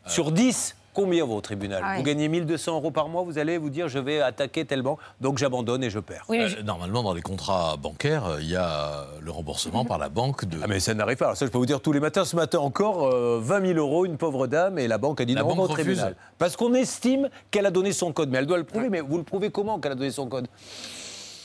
[0.07, 2.05] Sur 10, combien va au tribunal Ah Vous oui.
[2.05, 5.39] gagnez 1200 euros par mois, vous allez vous dire, je vais attaquer telle banque, donc
[5.39, 6.25] j'abandonne et je perds.
[6.31, 10.45] Euh, Normalement, dans les contrats bancaires, euh, il y a le remboursement par la banque
[10.45, 10.59] de.
[10.63, 11.27] Ah mais ça n'arrive pas.
[11.27, 12.25] Alors ça, je peux vous dire tous les matins.
[12.25, 15.35] Ce matin encore, euh, 20 000 euros, une pauvre dame, et la banque a dit
[15.35, 15.75] La non, au refuse.
[15.85, 16.17] tribunal.
[16.39, 18.31] Parce qu'on estime qu'elle a donné son code.
[18.31, 18.89] Mais elle doit le prouver.
[18.91, 20.47] Mais vous le prouvez comment qu'elle a donné son code?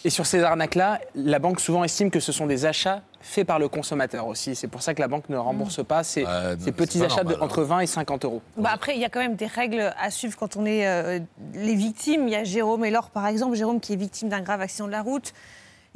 [0.05, 3.59] Et sur ces arnaques-là, la banque souvent estime que ce sont des achats faits par
[3.59, 4.55] le consommateur aussi.
[4.55, 6.25] C'est pour ça que la banque ne rembourse pas ces,
[6.59, 7.45] ces petits pas achats de, normal, hein.
[7.45, 8.41] entre 20 et 50 euros.
[8.55, 11.19] Bah après, il y a quand même des règles à suivre quand on est euh,
[11.53, 12.27] les victimes.
[12.27, 13.55] Il y a Jérôme et Laure, par exemple.
[13.55, 15.33] Jérôme qui est victime d'un grave accident de la route.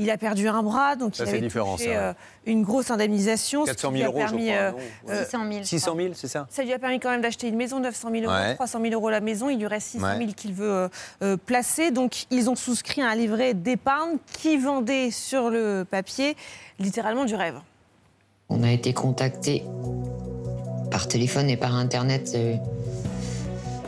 [0.02, 1.96] Il a perdu un bras, donc Ça, il avait touché, ça, ouais.
[1.96, 2.14] euh,
[2.46, 3.66] une grosse indemnisation.
[3.66, 5.64] ce 400 qui 000 lui a euros, je permis, crois, euh, non euh, 600 000.
[5.64, 8.24] 600 000, c'est ça Ça lui a permis quand même d'acheter une maison, 900 000
[8.24, 8.56] euros, Ouais.
[8.56, 9.50] 300 000 euros la maison.
[9.50, 10.34] Il lui reste 600 000 Ouais.
[10.34, 10.88] qu'il veut euh,
[11.24, 11.92] euh, placer.
[11.92, 16.36] Donc, ils ont souscrit un livret d'épargne qui vendait sur le papier
[16.80, 17.56] littéralement du rêve.
[18.50, 19.64] On a été contacté
[20.90, 22.56] par téléphone et par internet euh,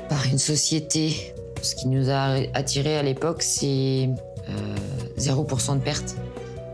[0.10, 1.34] par une société.
[1.62, 4.10] Ce qui nous a attiré à l'époque, c'est
[4.50, 4.76] euh,
[5.18, 6.16] 0% de perte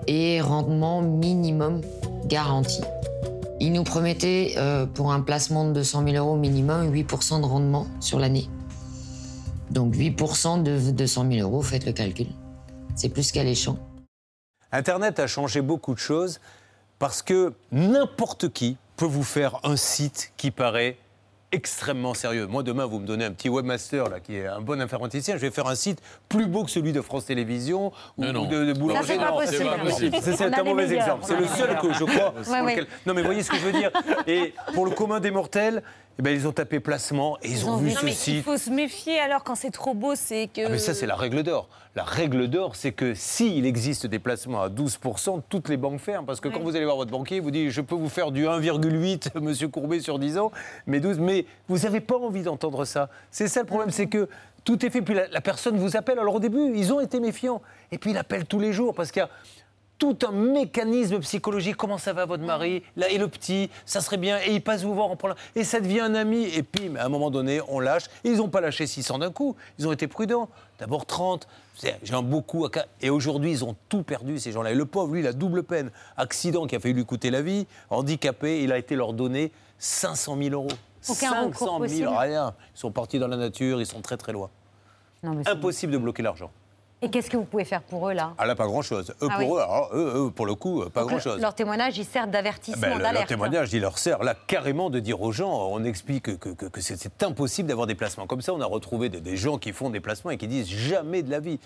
[0.08, 1.82] et rendement minimum
[2.25, 2.82] garanti.
[3.60, 7.88] Ils nous promettaient euh, pour un placement de 200 000 euros minimum 8% de rendement
[7.99, 8.49] sur l'année.
[9.69, 12.28] Donc 8% de 200 000 euros, faites le calcul.
[12.95, 13.78] C'est plus qu'alléchant.
[14.71, 16.39] Internet a changé beaucoup de choses
[16.99, 20.97] parce que n'importe qui peut vous faire un site qui paraît
[21.51, 22.45] extrêmement sérieux.
[22.47, 25.41] Moi, demain, vous me donnez un petit webmaster là, qui est un bon informaticien, je
[25.41, 28.45] vais faire un site plus beau que celui de France Télévisions ou, non.
[28.45, 29.01] de, de Boulanger.
[29.05, 29.65] c'est pas Non, possible.
[29.65, 30.17] pas possible.
[30.21, 31.23] C'est un mauvais exemple.
[31.25, 32.31] C'est le seul que je crois.
[32.33, 32.71] pour Ouais, ouais.
[32.75, 33.91] lequel- Non, mais voyez ce que je veux dire.
[34.27, 35.81] Et pour le commun des mortels,
[36.19, 38.58] eh ben, ils ont tapé placement et ils, ont, vu Non, ce mais il faut
[38.58, 40.65] se méfier alors quand c'est trop beau, c'est que.
[40.65, 41.69] Ah, mais ça, c'est la règle d'or.
[41.95, 46.25] La règle d'or, c'est que s'il existe des placements à 12%, toutes les banques ferment.
[46.25, 48.32] Parce que quand vous allez voir votre banquier, il vous dit Je peux vous faire
[48.32, 50.51] du 1,8, monsieur Courbet, sur 10 ans,
[50.88, 51.19] mais 12.
[51.19, 53.08] Mais vous n'avez pas envie d'entendre ça.
[53.32, 54.27] C'est ça le problème, c'est que
[54.65, 55.01] tout est fait.
[55.01, 56.19] Puis la, la personne vous appelle.
[56.19, 57.62] Alors au début, ils ont été méfiants.
[57.93, 59.29] Et puis il appelle tous les jours parce qu'il y a
[59.99, 61.75] tout un mécanisme psychologique.
[61.75, 62.81] Comment ça va votre mari?
[62.95, 64.39] Là, et le petit, ça serait bien.
[64.39, 65.17] Et il passe vous voir en.
[65.55, 66.45] Et ça devient un ami.
[66.45, 68.05] Et puis, à un moment donné, on lâche.
[68.23, 69.55] Et ils n'ont pas lâché 600 d'un coup.
[69.77, 70.49] Ils ont été prudents.
[70.79, 71.47] D'abord 30.
[71.75, 72.65] C'est- J'ai un beaucoup.
[72.65, 72.69] à
[73.01, 74.71] Et aujourd'hui, ils ont tout perdu, ces gens-là.
[74.71, 75.91] Et le pauvre, lui, il a double peine.
[76.17, 77.67] Accident qui a failli lui coûter la vie.
[77.89, 80.67] Handicapé, il a été leur donné 500 000 euros.
[81.09, 81.97] Aucun recours 500 possible.
[82.09, 82.53] 000, rien.
[82.75, 84.49] Ils sont partis dans la nature, ils sont très très loin.
[85.23, 86.51] Non, Impossible de bloquer l'argent.
[87.01, 88.33] Et qu'est-ce que vous pouvez faire pour eux, là?
[88.38, 89.13] Ah là, pas grand-chose.
[89.21, 89.57] Eux, Ah pour oui.
[89.57, 91.39] eux, alors, eux, eux, pour le coup, euh, pas grand-chose.
[91.39, 93.29] Leur témoignage, il sert d'avertissement, Ben, le- leur d'alerte.
[93.29, 96.65] témoignage, il leur sert là carrément de dire aux gens, on explique que, que- que-
[96.65, 98.27] que c'est c'est impossible d'avoir des placements.
[98.27, 100.67] Comme ça, on a retrouvé des, des gens qui font des placements et qui disent
[100.67, 101.59] jamais de la vie.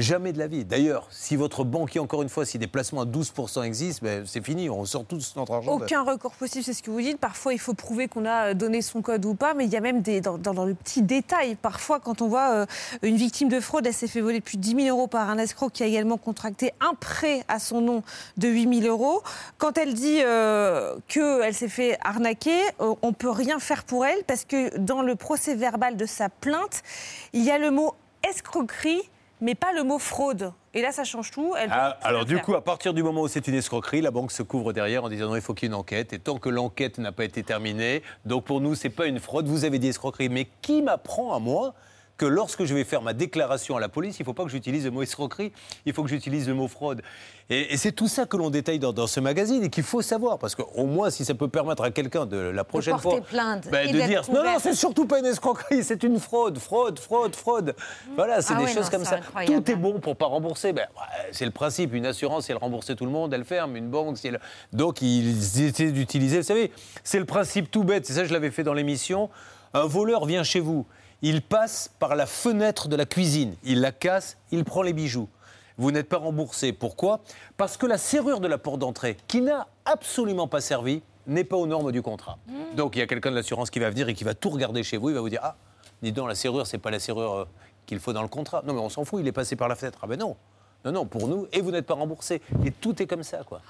[0.00, 0.64] Jamais de la vie.
[0.64, 4.44] D'ailleurs, si votre banquier, encore une fois, si des placements à 12% existent, ben, c'est
[4.44, 5.76] fini, on sort tous notre argent.
[5.76, 7.18] de- Aucun recours possible, c'est ce que vous dites.
[7.18, 9.76] Parfois, il faut prouver qu'on a euh, donné son code ou pas, mais il y
[9.76, 11.54] a même des, dans le petit détail.
[11.54, 12.66] Parfois, quand on voit euh,
[13.02, 15.38] une victime de fraude, elle s'est fait voler plus de 10 000 euros par un
[15.38, 18.02] escroc qui a également contracté un prêt à son nom
[18.36, 19.22] de 8 000 euros.
[19.58, 24.06] Quand elle dit euh, qu'elle s'est fait arnaquer, euh, on ne peut rien faire pour
[24.06, 26.82] elle parce que dans le procès verbal de sa plainte,
[27.32, 27.94] il y a le mot
[28.28, 29.02] escroquerie,
[29.40, 30.52] mais pas le mot fraude.
[30.74, 31.54] Et là, ça change tout.
[31.58, 32.44] Elle Ah, alors du faire.
[32.44, 35.08] coup, à partir du moment où c'est une escroquerie, la banque se couvre derrière en
[35.08, 36.12] disant non, il faut qu'il y ait une enquête.
[36.12, 39.46] Et tant que l'enquête n'a pas été terminée, donc pour nous, c'est pas une fraude.
[39.46, 41.74] Vous avez dit escroquerie, mais qui m'apprend à moi
[42.20, 44.50] que lorsque je vais faire ma déclaration à la police, il ne faut pas que
[44.50, 45.52] j'utilise le mot escroquerie,
[45.86, 47.00] il faut que j'utilise le mot fraude.
[47.48, 50.02] Et, et c'est tout ça que l'on détaille dans, dans ce magazine et qu'il faut
[50.02, 53.26] savoir, parce qu'au moins, si ça peut permettre à quelqu'un de la prochaine porter fois
[53.26, 54.60] plainte ben, de dire non, non, couvert.
[54.60, 57.74] c'est surtout pas une escroquerie, c'est une fraude, fraude, fraude, fraude.
[58.16, 59.16] Voilà, c'est Ah des oui, choses non, comme ça.
[59.16, 59.64] incroyable.
[59.64, 60.74] Tout est bon pour pas rembourser.
[60.74, 60.88] Ben,
[61.32, 61.94] c'est le principe.
[61.94, 63.76] Une assurance, si elle rembourse tout le monde, elle ferme.
[63.76, 64.40] Une banque, si elle...
[64.74, 66.38] Donc, ils essaient d'utiliser.
[66.38, 66.70] Vous savez,
[67.02, 68.04] c'est le principe tout bête.
[68.04, 69.30] C'est ça, je l'avais fait dans l'émission.
[69.72, 70.84] Un voleur vient chez vous.
[71.22, 73.54] Il passe par la fenêtre de la cuisine.
[73.64, 74.36] Il la casse.
[74.52, 75.28] Il prend les bijoux.
[75.76, 76.72] Vous n'êtes pas remboursé.
[76.72, 77.20] Pourquoi?
[77.56, 81.56] Parce que la serrure de la porte d'entrée, qui n'a absolument pas servi, n'est pas
[81.56, 82.38] aux normes du contrat.
[82.74, 84.82] Donc, il y a quelqu'un de l'assurance qui va venir et qui va tout regarder
[84.82, 85.10] chez vous.
[85.10, 85.56] Il va vous dire Ah,
[86.02, 87.44] dis donc, la serrure, c'est pas la serrure euh,
[87.86, 88.62] qu'il faut dans le contrat.
[88.66, 89.98] Non, mais on s'en fout, il est passé par la fenêtre.
[90.02, 90.36] Ah ben non.
[90.84, 92.40] Non, non, pour nous, et vous n'êtes pas remboursé.
[92.64, 93.60] Et tout est comme ça, quoi.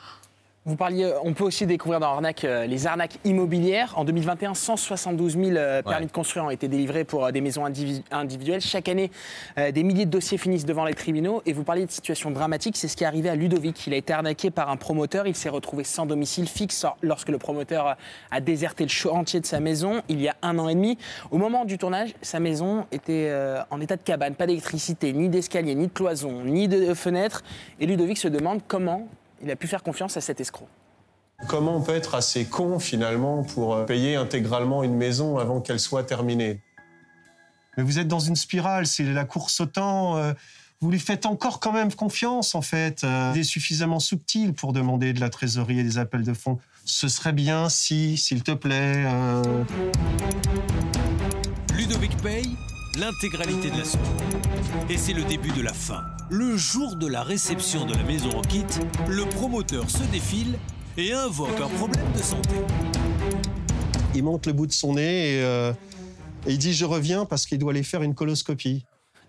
[0.67, 3.95] Vous parliez, on peut aussi découvrir dans Arnaque euh, les arnaques immobilières.
[3.97, 6.07] En 2021, 172 000 euh, permis Ouais.
[6.07, 8.61] de construire ont été délivrés pour euh, des maisons indivi- individuelles.
[8.61, 9.11] Chaque année,
[9.57, 11.41] euh, des milliers de dossiers finissent devant les tribunaux.
[11.47, 12.77] Et vous parliez de situations dramatiques.
[12.77, 13.87] C'est ce qui est arrivé à Ludovic.
[13.87, 15.27] Il a été arnaqué par un promoteur.
[15.27, 17.93] Il s'est retrouvé sans domicile fixe lorsque le promoteur euh,
[18.31, 20.99] a déserté le chantier de sa maison il y a un an et demi.
[21.31, 24.35] Au moment du tournage, sa maison était euh, en état de cabane.
[24.35, 27.43] Pas d'électricité, ni d'escalier, ni de cloison, ni de fenêtre.
[27.81, 29.09] Et Ludovic se demande comment
[29.43, 30.69] il a pu faire confiance à cet escroc.
[31.49, 35.81] Comment on peut être assez con finalement pour euh, payer intégralement une maison avant qu'elle
[35.81, 36.61] soit terminée?
[37.77, 40.17] Mais vous êtes dans une spirale, c'est la course au temps.
[40.19, 40.35] euh,
[40.83, 43.05] vous lui faites encore quand même confiance en fait.
[43.05, 46.59] Euh, il est suffisamment subtil pour demander de la trésorerie et des appels de fonds.
[46.85, 49.05] Ce serait bien si, s'il te plaît.
[49.07, 49.65] euh,
[51.77, 52.57] Ludovic paye
[52.99, 54.01] l'intégralité de la somme.
[54.89, 56.03] Et c'est le début de la fin.
[56.33, 58.65] Le jour de la réception de la maison en kit,
[59.09, 60.59] le promoteur se défile
[60.97, 62.55] et invoque un problème de santé.
[64.15, 65.73] Il monte le bout de son nez et, euh,
[66.47, 68.85] et il dit je reviens parce qu'il doit aller faire une coloscopie.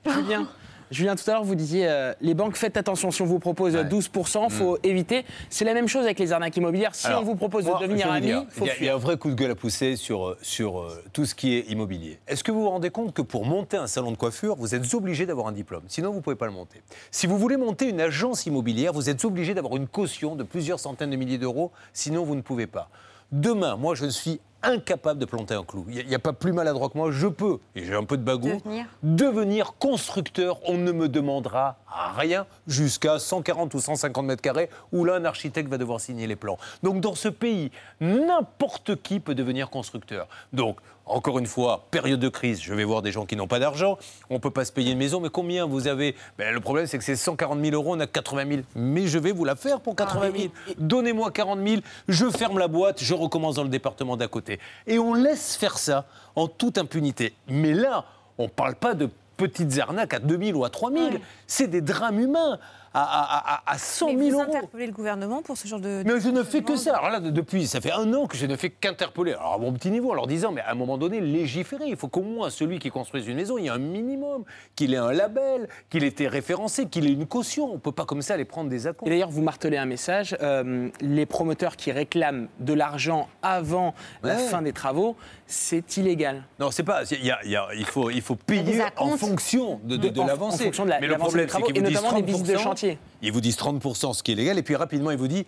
[0.06, 0.48] Julien,
[0.92, 3.76] Julien, tout à l'heure, vous disiez, euh, les banques, faites attention, si on vous propose
[3.78, 5.24] euh, 12%, il faut éviter.
[5.50, 6.94] C'est la même chose avec les arnaques immobilières.
[6.94, 8.86] Si Alors, on vous propose moi, de devenir ami, il faut il y, a- il
[8.86, 11.34] y a un vrai coup de gueule à pousser sur, euh, sur euh, tout ce
[11.34, 12.20] qui est immobilier.
[12.28, 14.94] Est-ce que vous vous rendez compte que pour monter un salon de coiffure, vous êtes
[14.94, 15.84] obligé d'avoir un diplôme?
[15.88, 16.82] Sinon, vous ne pouvez pas le monter.
[17.10, 20.80] Si vous voulez monter une agence immobilière, vous êtes obligé d'avoir une caution de plusieurs
[20.80, 21.72] centaines de milliers d'euros.
[21.94, 22.90] Sinon, vous ne pouvez pas.
[23.32, 25.86] Demain, moi, je suis incapable de planter un clou.
[25.90, 27.12] Il n'y a, pas plus maladroit que moi.
[27.12, 30.60] Je peux, et j'ai un peu de bagou, Devenir devenir constructeur.
[30.68, 31.78] On ne me demandera
[32.18, 36.36] rien jusqu'à 140 ou 150 mètres carrés où là, un architecte va devoir signer les
[36.36, 36.58] plans.
[36.84, 40.28] Donc, dans ce pays, n'importe qui peut devenir constructeur.
[40.54, 40.78] Donc,
[41.12, 43.98] encore une fois, période de crise, je vais voir des gens qui n'ont pas d'argent,
[44.30, 46.16] on ne peut pas se payer une maison, mais combien vous avez?
[46.38, 48.62] Ben, Le problème, c'est que c'est 140 000 euros, on a 80 000.
[48.76, 50.54] Mais je vais vous la faire pour 80 000.
[50.78, 54.60] Donnez-moi 40 000, je ferme la boîte, je recommence dans le département d'à côté.
[54.88, 57.34] Et on laisse faire ça en toute impunité.
[57.48, 58.06] Mais là,
[58.38, 61.06] on ne parle pas de petites arnaques à 2 000 ou à 3 000.
[61.48, 62.60] C'est des drames humains
[62.94, 64.44] à, à, à, à 100 000 Mais vous euros.
[64.50, 66.04] interpellez le gouvernement pour ce genre de.
[66.06, 66.96] Mais je ne fais que ça.
[66.98, 69.34] Alors là, de- depuis, ça fait un an que je ne fais qu'interpeller.
[69.34, 71.86] Alors à mon petit niveau, en leur disant, mais à un moment donné, légiférer.
[71.88, 74.44] Il faut qu'au moins celui qui construise une maison, il y ait un minimum,
[74.76, 77.70] qu'il ait un label, qu'il ait été référencé, qu'il ait une caution.
[77.72, 79.08] On ne peut pas comme ça aller prendre des accords.
[79.08, 80.36] Et d'ailleurs, vous martelez un message.
[80.42, 85.16] euh, les promoteurs qui réclament de l'argent avant la fin des travaux,
[85.52, 86.44] c'est illégal.
[86.60, 87.04] Non, c'est pas.
[87.12, 90.20] il y a- il y a- il, faut, il payer en fonction de, de, de
[90.20, 90.64] En- en l'avancée.
[90.64, 92.54] fonction de la- Mais le l'avancée problème, c'est qu'ils vous disent notamment des visites de
[92.56, 92.98] 30%, chantier.
[93.22, 95.44] Ils vous disent 30%, ce qui est légal, et puis rapidement, ils vous disent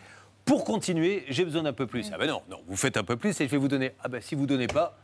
[0.45, 2.11] pour continuer, j'ai besoin d'un peu plus.
[2.13, 3.93] Ah ben non, non, vous faites un peu plus et je vais vous donner.
[4.03, 4.97] Ah ben si vous donnez pas,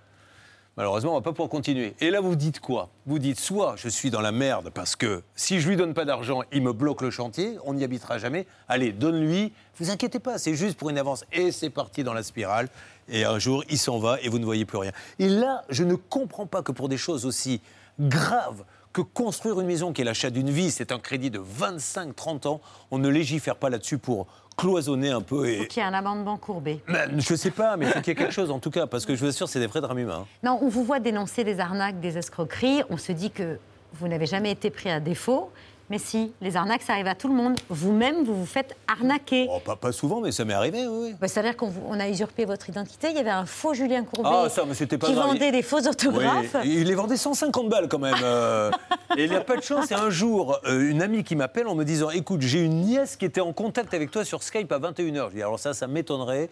[0.77, 1.95] malheureusement, on va pas pouvoir continuer.
[1.99, 2.89] Et là, vous dites quoi?
[3.05, 6.05] Vous dites soit je suis dans la merde parce que si je lui donne pas
[6.05, 8.47] d'argent, il me bloque le chantier, on n'y habitera jamais.
[8.67, 9.53] Allez, donne-lui.
[9.79, 11.25] Vous inquiétez pas, c'est juste pour une avance.
[11.32, 12.69] Et c'est parti dans la spirale.
[13.08, 14.91] Et un jour, il s'en va et vous ne voyez plus rien.
[15.17, 17.62] Et là, je ne comprends pas que pour des choses aussi
[17.99, 18.63] graves
[19.03, 22.62] que construire une maison qui est l'achat d'une vie, c'est un crédit de 25-30 ans,
[22.91, 25.49] on ne légifère pas là-dessus pour cloisonner un peu.
[25.49, 25.67] Et...
[25.67, 26.81] Qui a un amendement courbé.
[26.88, 28.88] Mais je sais pas, mais il faut qu'il y ait quelque chose en tout cas,
[28.88, 30.25] parce que je vous assure, c'est des vrais drames humains.
[30.43, 32.83] Non, on vous voit dénoncer des arnaques, des escroqueries.
[32.89, 33.57] On se dit que
[33.93, 35.51] vous n'avez jamais été pris à défaut.
[35.89, 37.60] Mais si, les arnaques, ça arrive à tout le monde.
[37.69, 39.47] Vous-même, vous vous faites arnaquer.
[39.49, 41.15] Oh, pas, pas souvent, mais ça m'est arrivé, oui.
[41.19, 43.08] Bah, C'est-à-dire qu'on on a usurpé votre identité.
[43.10, 45.28] Il y avait un faux Julien Courbet Ah, ça, mais c'était pas qui grave.
[45.30, 46.56] vendait des faux orthographes.
[46.62, 48.13] Oui, il les vendait 150 balles quand même.
[48.23, 48.69] euh.
[49.17, 49.89] et il n'y a pas de chance.
[49.91, 53.15] Et un jour, euh, une amie qui m'appelle en me disant Écoute, j'ai une nièce
[53.15, 55.30] qui était en contact avec toi sur Skype à 21h.
[55.30, 56.49] Je dis Alors ça, ça m'étonnerait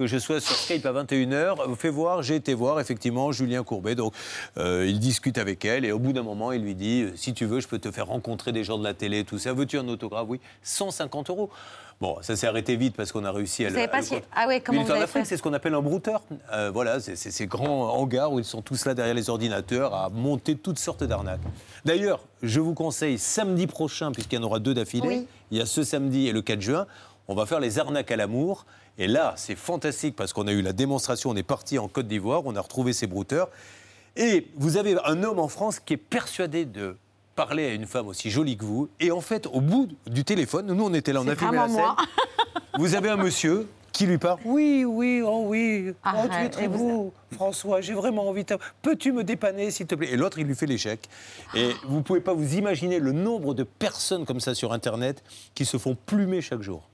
[0.00, 1.76] que je sois sur Skype à 21h.
[1.76, 3.94] Fais voir, j'ai été voir effectivement Julien Courbet.
[3.94, 4.14] Donc
[4.56, 7.34] euh, il discute avec elle et au bout d'un moment, il lui dit euh, Si
[7.34, 9.52] tu veux, je peux te faire rencontrer des gens de la télé, tout ça.
[9.52, 10.24] Veux-tu un autographe?
[10.28, 11.50] Oui, 150 euros.
[12.00, 13.86] Bon, ça s'est arrêté vite parce qu'on a réussi à Vous le.
[13.88, 15.74] pas à si- Ah ouais, comment vous en avez Afrique, fait c'est ce qu'on appelle
[15.74, 16.22] un brouteur.
[16.54, 19.94] Euh, voilà, c'est c'est ces grands hangars où ils sont tous là derrière les ordinateurs
[19.94, 21.42] à monter toutes sortes d'arnaques.
[21.84, 25.26] D'ailleurs, je vous conseille samedi prochain, puisqu'il y en aura deux d'affilée, Oui.
[25.50, 26.86] il y a ce samedi et le 4 juin,
[27.28, 28.64] on va faire les arnaques à l'amour.
[29.00, 32.06] Et là, c'est fantastique parce qu'on a eu la démonstration, on est parti en Côte
[32.06, 33.48] d'Ivoire, on a retrouvé ces brouteurs.
[34.14, 36.98] Et vous avez un homme en France qui est persuadé de
[37.34, 38.90] parler à une femme aussi jolie que vous.
[39.00, 41.66] Et en fait, au bout du téléphone, nous on était là, on a filmé la
[41.66, 41.76] scène.
[41.76, 41.96] moi.
[42.78, 44.38] Vous avez un monsieur qui lui parle.
[44.44, 45.92] Oui, oui, oh oui.
[46.06, 47.80] Oh, tu es très vous- beau, François.
[47.80, 48.56] J'ai vraiment envie de.
[48.82, 50.10] Peux-tu me dépanner, s'il te plaît?
[50.12, 51.08] Et l'autre, il lui fait l'échec.
[51.54, 55.22] Et vous pouvez pas vous imaginer le nombre de personnes comme ça sur Internet
[55.54, 56.89] qui se font plumer chaque jour.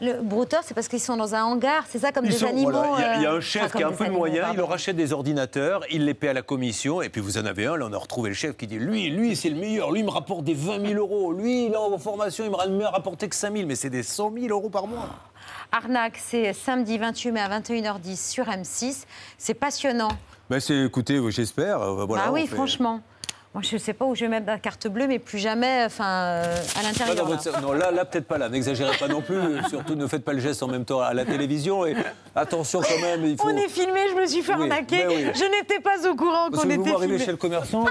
[0.00, 1.84] Le brouteur, c'est parce qu'ils sont dans un hangar.
[1.88, 2.70] C'est ça comme Ils des sont- animaux.
[2.70, 4.10] voilà, il y a- y, a euh, un chef enfin, qui a un peu de
[4.10, 7.38] moyens, il leur achète des ordinateurs, il les paie à la commission, et puis vous
[7.38, 9.56] en avez un, là on a retrouvé le chef qui dit lui, lui c'est le
[9.56, 12.50] meilleur, lui il me rapporte des 20 000 euros, lui il est en formation, il
[12.50, 15.08] me ra- rapporté que 5 000, mais c'est des 100 000 euros par mois.
[15.72, 19.04] Arnaque, c'est samedi 28 mai à 21h10 sur M6.
[19.38, 20.10] C'est passionnant.
[20.50, 21.78] Ben c'est, écoutez, j'espère.
[22.06, 23.00] Voilà, ah oui, fait- franchement.
[23.54, 25.82] Moi, je ne sais pas où je vais mettre la carte bleue, mais plus jamais
[25.84, 27.14] enfin, euh, à l'intérieur.
[27.16, 27.22] là.
[27.22, 28.48] votre- Non, là, là peut-être pas là.
[28.48, 29.38] N'exagérez pas non plus.
[29.68, 31.84] Surtout, ne faites pas le geste en même temps à la télévision.
[31.84, 31.94] Et
[32.34, 33.46] attention quand même, il faut.
[33.46, 35.06] On est filmé, je me suis fait Oui, arnaquer.
[35.06, 35.26] oui.
[35.34, 37.24] Je n'étais pas au courant qu'on que vous était arrivez filmé.
[37.26, 37.84] chez le commerçant,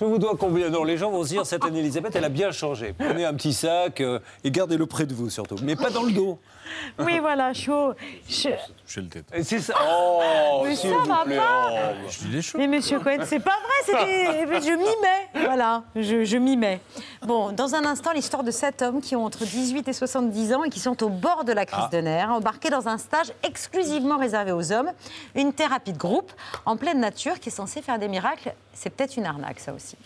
[0.00, 0.70] je vous dois combien?
[0.70, 2.94] Non, les gens vont se dire cette Anne-Elisabeth, elle a bien changé.
[2.98, 6.12] Prenez un petit sac euh, et gardez-le près de vous surtout, mais pas dans le
[6.12, 6.38] dos.
[6.98, 7.94] Oui, voilà, chaud.
[8.28, 8.48] Je...
[8.86, 9.24] Je le tête.
[9.42, 9.74] C'est ça.
[9.88, 11.36] Oh, Mais ça vous va plaît.
[11.36, 11.68] pas.
[11.72, 12.06] Oh.
[12.08, 12.58] Je dis les choses.
[12.58, 14.60] Mais monsieur Cohen, c'est pas vrai, c'était...
[14.62, 15.44] je m'y mets.
[15.46, 16.80] Voilà, je, je m'y mets.
[17.22, 20.64] Bon, dans un instant, l'histoire de sept hommes qui ont entre 18 et 70 ans
[20.64, 21.90] et qui sont au bord de la crise Ah.
[21.92, 24.92] de nerfs, embarqués dans un stage exclusivement réservé aux hommes,
[25.34, 26.32] une thérapie de groupe
[26.64, 28.54] en pleine nature qui est censée faire des miracles.
[28.72, 29.96] C'est peut-être une arnaque, ça aussi.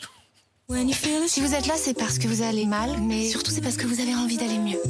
[1.27, 3.89] Si vous êtes là, c'est parce que vous allez mal, mais surtout c'est parce que
[3.89, 4.81] vous avez envie d'aller mieux.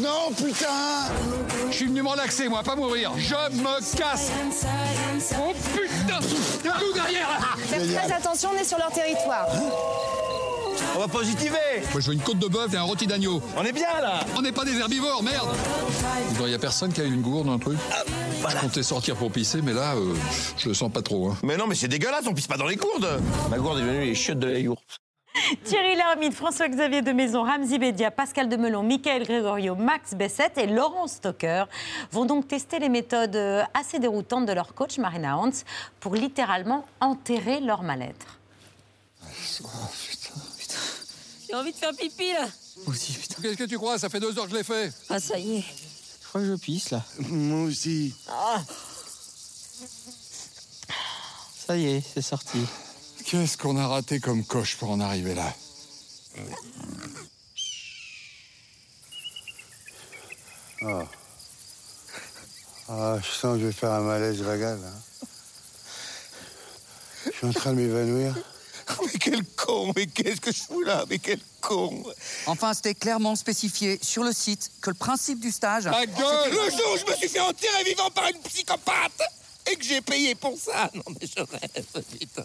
[0.00, 0.66] Non, putain
[1.70, 3.12] Je suis venu me relaxer, moi, pas mourir.
[3.16, 4.30] Je me casse
[5.40, 6.20] Oh putain
[6.78, 9.46] Tout derrière Faites très attention, on est sur leur territoire.
[10.96, 11.56] On va positiver
[11.92, 13.40] Moi, je veux une côte de bœuf et un rôti d'agneau.
[13.56, 15.48] On est bien, là On n'est pas des herbivores, merde
[16.40, 17.78] Il n'y a personne qui a une gourde, un truc
[18.48, 20.14] Je comptais sortir pour pisser, mais là, euh,
[20.56, 21.30] je le sens pas trop.
[21.30, 21.36] hein.
[21.42, 23.20] Mais non, mais c'est dégueulasse, on pisse pas dans les gourdes
[23.50, 25.00] Ma gourde est devenue les chiottes de la yourte.
[25.62, 31.06] Thierry Lhermitte, François-Xavier de Maison, Ramzi Bédia, Pascal Demelon, Michael Grégorio, Max Bessette et Laurent
[31.06, 31.64] Stocker
[32.10, 35.50] vont donc tester les méthodes euh, assez déroutantes de leur coach Marina Hans
[36.00, 38.26] pour littéralement enterrer leur mal-être.
[41.48, 42.48] J'ai envie de faire pipi là.
[42.86, 43.42] Aussi, putain.
[43.42, 43.98] Qu'est-ce que tu crois?
[43.98, 44.92] Ça fait deux heures que je l'ai fait.
[45.08, 45.64] Ah ça y est.
[46.22, 47.02] Je crois que je pisse, là.
[47.20, 48.14] Moi aussi.
[48.28, 48.62] Ah.
[51.66, 52.58] Ça y est, c'est sorti.
[53.24, 55.54] Qu'est-ce qu'on a raté comme coche pour en arriver là?
[60.82, 61.04] Ah.
[62.88, 64.78] Ah, je sens que je vais faire un malaise vagal.
[64.84, 65.00] hein.
[67.26, 68.34] Je suis en train de m'évanouir.
[69.02, 72.02] Mais quel con, mais qu'est-ce que je fous là Mais quel con
[72.46, 75.84] Enfin, c'était clairement spécifié sur le site que le principe du stage.
[75.84, 79.22] Ta gueule Le jour où je me suis fait enterrer vivant par une psychopathe
[79.70, 82.44] et que j'ai payé pour ça Non mais je rêve, putain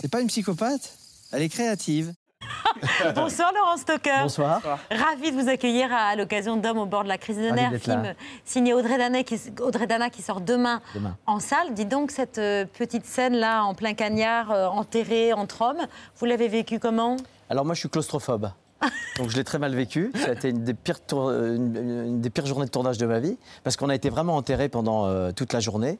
[0.00, 0.90] C'est pas une psychopathe?
[1.30, 2.14] Elle est créative.
[3.14, 4.22] Bonsoir Laurent Stocker.
[4.22, 4.60] Bonsoir.
[4.90, 8.02] Ravi de vous accueillir à l'occasion d'Homme au bord de la crise de nerfs, film
[8.02, 8.12] là.
[8.44, 11.16] signé Audrey Dana, qui, Audrey Dana qui sort demain, Demain.
[11.26, 11.74] en salle.
[11.74, 15.86] Dites donc, cette euh, petite scène là, en plein cagnard, euh, enterrée entre hommes,
[16.16, 17.16] vous l'avez vécu comment?
[17.50, 18.50] Alors moi, je suis claustrophobe.
[19.18, 20.12] Donc je l'ai très mal vécu.
[20.14, 23.18] Ça a été une des pires, tour- une- des pires journées de tournage de ma
[23.18, 23.36] vie.
[23.64, 25.98] Parce qu'on a été vraiment enterrés pendant euh, toute la journée.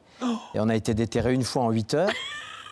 [0.53, 2.09] Et on a été déterrés une fois en 8 heures.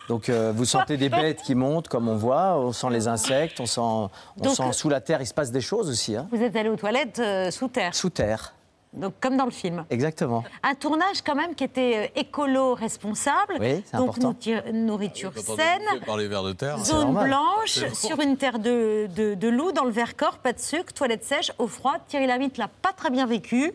[0.08, 2.56] Donc euh, vous sentez des bêtes qui montent, comme on voit.
[2.58, 5.50] On sent les insectes, on sent, on Donc, sent sous la terre, il se passe
[5.52, 6.16] des choses aussi.
[6.16, 6.26] hein.
[6.32, 8.54] Vous êtes allé aux toilettes euh, sous terre, Sous terre,
[8.94, 9.84] donc comme dans le film.
[9.90, 10.44] exactement.
[10.62, 13.56] Un tournage quand même qui était euh, écolo-responsable.
[13.60, 14.34] Oui, c'est donc important.
[14.72, 16.00] nourriture saine.
[16.06, 16.78] par les vers de terre.
[16.78, 20.92] Zone blanche, sur une terre de, de, de loup, dans le Vercors, pas de sucre,
[20.92, 22.00] toilette sèche, eau froide.
[22.08, 23.72] Thierry Lamitte l'a pas très bien vécu,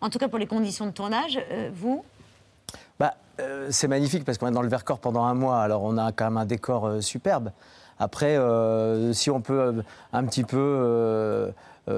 [0.00, 1.38] en tout cas pour les conditions de tournage.
[1.50, 2.04] Euh, vous
[2.98, 5.98] Bah, euh, c'est magnifique parce qu'on est dans le Vercors pendant un mois, alors on
[5.98, 7.50] a quand même un décor euh, superbe.
[7.98, 9.82] Après, euh, si on peut
[10.12, 11.52] un petit peu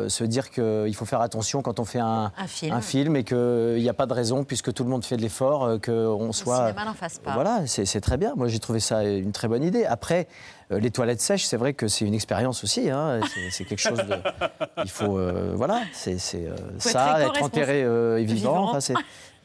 [0.09, 2.33] se dire qu'il faut faire attention quand on fait un,
[2.71, 3.17] Un film.
[3.17, 6.27] et qu'il n'y a pas de raison, puisque tout le monde fait de l'effort, qu'on
[6.27, 6.67] Le soit...
[6.69, 7.33] cinéma n'en fasse pas.
[7.35, 8.35] Voilà, c'est très bien.
[8.37, 9.85] Moi, j'ai trouvé ça une très bonne idée.
[9.87, 10.27] Après,
[10.71, 12.91] les toilettes sèches, c'est vrai que c'est une expérience aussi.
[12.91, 13.21] hein.
[13.51, 14.17] C'est- quelque chose de.
[14.85, 15.19] Il faut.
[15.19, 18.51] euh, voilà, c'est euh, être ça, être enterré euh, et vivant.
[18.53, 18.69] Vivant.
[18.71, 18.95] Enfin, c'est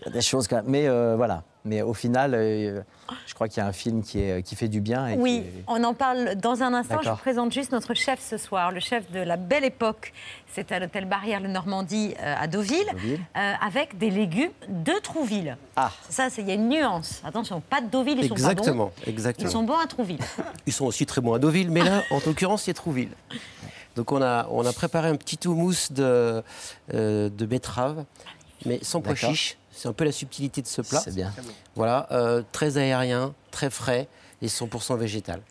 [0.02, 0.66] il y a des choses quand même.
[0.68, 1.44] Mais euh, voilà.
[1.64, 2.82] Mais au final, euh,
[3.28, 5.10] je crois qu'il y a un film qui, est, qui fait du bien.
[5.10, 6.98] Et Oui, qui- on en parle dans un instant.
[7.04, 10.12] Je vous présente juste notre chef ce soir, le chef de la belle époque.
[10.54, 13.20] C'est à l'hôtel Barrière le Normandie euh, à Deauville, Deauville.
[13.38, 15.56] euh, avec des légumes de Trouville.
[15.76, 15.92] Ah.
[16.10, 17.22] Ça, il y a une nuance.
[17.24, 18.92] Attention, pas de Deauville, ils sont pas Exactement, bons.
[19.06, 19.48] exactement.
[19.48, 20.18] Ils sont bons à Trouville.
[20.66, 23.12] Ils sont aussi très bons à Deauville, mais là, en l'occurrence, c'est Trouville.
[23.96, 26.42] Donc on a, on a préparé un petit houmous de,
[26.94, 28.04] euh, de betterave,
[28.66, 29.30] mais sans pois D'accord.
[29.72, 31.00] C'est un peu la subtilité de ce plat.
[31.00, 31.34] C'est bien.
[31.76, 34.08] Voilà, euh, très aérien, très frais
[34.42, 35.42] et 100% végétal.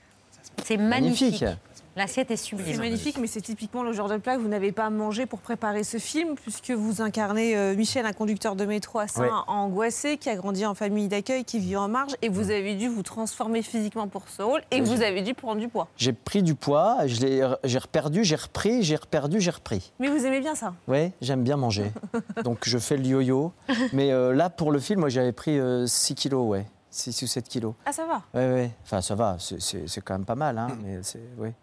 [0.65, 1.43] C'est magnifique.
[1.43, 1.59] Magnifique.
[1.97, 2.69] L'assiette est sublime.
[2.73, 5.41] C'est magnifique, mais c'est typiquement le genre de plat que vous n'avez pas mangé pour
[5.41, 9.29] préparer ce film, puisque vous incarnez euh, Michel, un conducteur de métro assez Ouais.
[9.49, 12.89] angoissé, qui a grandi en famille d'accueil, qui vit en marge, et vous avez dû
[12.89, 15.89] vous transformer physiquement pour ce rôle, et vous avez dû prendre du poids.
[15.97, 19.93] J'ai pris du poids, je l'ai- j'ai reperdu, j'ai repris, j'ai reperdu, j'ai repris.
[19.99, 21.91] Mais vous aimez bien ça Oui, j'aime bien manger.
[22.45, 23.53] Donc je fais le yo-yo.
[23.93, 26.67] Mais euh, là, pour le film, moi, j'avais pris 6 kilos, ouais.
[26.91, 27.75] 6 ou 7 kilos.
[27.87, 28.71] Ah, ça va Ouais, ouais.
[28.83, 30.69] Enfin, ça va, c'est- quand même pas mal, hein.
[30.83, 31.01] Mais.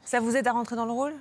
[0.05, 1.13] Ça vous aide à rentrer dans le rôle?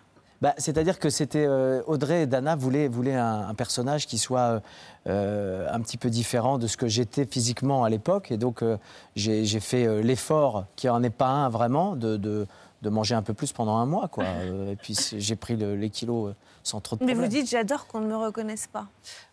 [0.42, 4.38] Bah, C'est-à-dire que c'était euh, Audrey et Dana voulaient, voulaient un, un personnage qui soit
[4.40, 4.60] euh,
[5.06, 8.30] euh, un petit peu différent de ce que j'étais physiquement à l'époque.
[8.30, 8.76] Et donc, euh,
[9.16, 12.46] j'ai fait l'effort, qui en est pas un vraiment, de, de,
[12.82, 14.08] de manger un peu plus pendant un mois.
[14.08, 14.24] Quoi.
[14.70, 18.00] Et puis, j'ai pris le- les kilos sans trop de Mais vous dites, j'adore qu'on
[18.00, 18.86] ne me reconnaisse pas.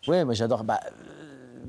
[0.08, 0.64] Oui, moi j'adore.
[0.64, 0.80] Bah,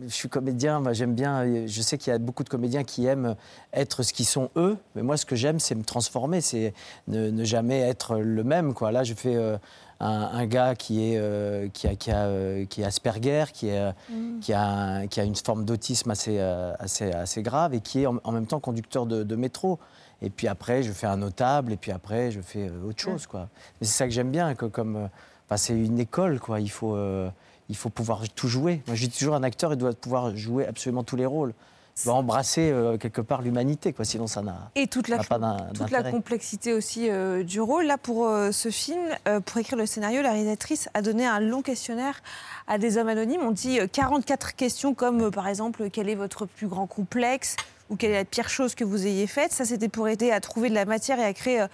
[0.08, 1.66] je suis comédien, j'aime bien.
[1.68, 3.36] Je sais qu'il y a beaucoup de comédiens qui aiment
[3.74, 6.74] être ce qu'ils sont eux, mais moi ce que j'aime, c'est me transformer, c'est
[7.08, 8.74] ne, ne jamais être le même.
[8.74, 8.92] Quoi.
[8.92, 9.58] Là, je fais euh,
[10.00, 13.70] un, un gars qui est, euh, qui a, qui a, euh, qui est Asperger, qui,
[13.70, 14.40] est, Mm.
[14.42, 18.06] qui, a, un- qui a une forme d'autisme assez, assez, assez grave et qui est
[18.08, 19.80] en, en même temps conducteur de, de métro.
[20.22, 23.28] Et puis après, je fais un notable, et puis après, je fais autre chose.
[23.28, 23.50] Quoi.
[23.80, 25.10] Mais c'est ça que j'aime bien, que, comme
[25.46, 26.60] enfin, c'est une école, quoi.
[26.62, 27.30] Il faut, euh,
[27.70, 28.82] il faut pouvoir tout jouer.
[28.88, 31.54] Moi, je dis toujours, un acteur, il doit pouvoir jouer absolument tous les rôles.
[31.98, 34.04] Il doit embrasser euh, quelque part l'humanité, quoi.
[34.04, 35.40] Sinon, ça n'a Et toute la, pas
[35.74, 37.86] toute la complexité aussi euh, du rôle.
[37.86, 39.00] Là, pour euh, ce film,
[39.46, 42.22] pour écrire le scénario, la réalisatrice a donné un long questionnaire
[42.68, 43.42] à des hommes anonymes.
[43.44, 47.56] On dit euh, 44 questions comme, par exemple, quel est votre plus grand complexe
[47.90, 49.54] ou quelle est la pire chose que vous ayez faite.
[49.54, 51.66] Ça, c'était pour aider à trouver de la matière et à créer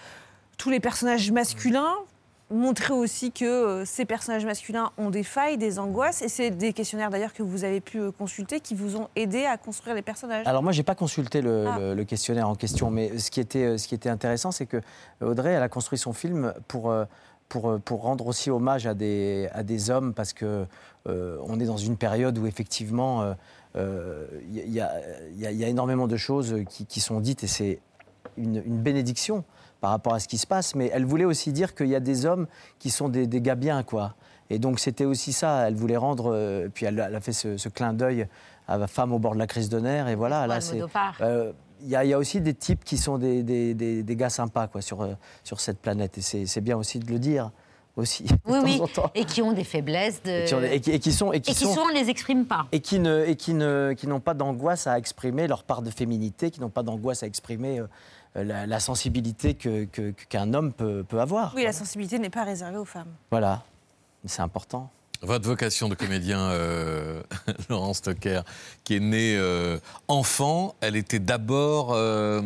[0.56, 1.96] tous les personnages masculins.
[2.52, 6.20] Montrer aussi que euh, ces personnages masculins ont des failles, des angoisses.
[6.22, 9.44] Et c'est des questionnaires d'ailleurs que vous avez pu euh, consulter qui vous ont aidé
[9.46, 10.46] à construire les personnages.
[10.46, 11.78] Alors moi, j'ai pas consulté le, Ah.
[11.78, 14.66] le- le questionnaire en question, mais ce qui était, euh, ce qui était intéressant, c'est
[14.66, 14.80] que
[15.22, 16.94] Audrey, elle a construit son film pour,
[17.48, 20.66] pour, pour rendre aussi hommage à des, à des hommes, parce que
[21.08, 23.32] euh, on est dans une période où effectivement, euh,
[23.76, 24.92] euh, il y, a-
[25.32, 27.80] il y a- il y a énormément de choses qui, qui sont dites, et c'est
[28.36, 29.44] une, une bénédiction
[29.82, 32.00] par rapport à ce qui se passe, mais elle voulait aussi dire qu'il y a
[32.00, 32.46] des hommes
[32.78, 34.14] qui sont des, des gars bien, quoi.
[34.48, 37.56] Et donc c'était aussi ça, elle voulait rendre, euh, puis elle, elle a fait ce,
[37.56, 38.26] ce clin d'œil
[38.68, 40.80] à la femme au bord de la crise de nerfs, et voilà, là c'est...
[41.20, 41.52] Euh,
[41.84, 44.68] il y, y a aussi des types qui sont des, des- des- des gars sympas
[44.68, 46.16] quoi, sur, euh, sur cette planète.
[46.16, 47.50] Et c'est bien aussi de le dire
[47.96, 48.22] aussi.
[48.24, 49.10] de Oui, temps oui, en temps.
[49.16, 50.22] et qui ont des faiblesses.
[50.22, 50.30] De...
[50.30, 51.88] Et qui ont des- et qui- et qui sont- et qui Et qui sont- souvent
[51.88, 52.66] ne les expriment pas.
[52.70, 55.90] Et qui ne et qui ne qui n'ont pas d'angoisse à exprimer leur part de
[55.90, 57.80] féminité, qui n'ont pas d'angoisse à exprimer
[58.34, 61.52] la, la sensibilité que que- qu'un homme peut, peut avoir.
[61.54, 63.12] Oui, la sensibilité n'est pas réservée aux femmes.
[63.30, 63.62] Voilà,
[64.26, 64.90] c'est important.
[65.22, 67.22] Votre vocation de comédien, euh,
[67.68, 68.42] Laurent Stocker,
[68.82, 69.78] qui est né euh,
[70.08, 71.92] enfant, elle était d'abord.
[71.92, 72.42] euh,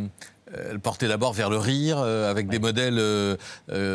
[0.71, 3.37] elle portait d'abord vers le rire, euh, avec des modèles euh,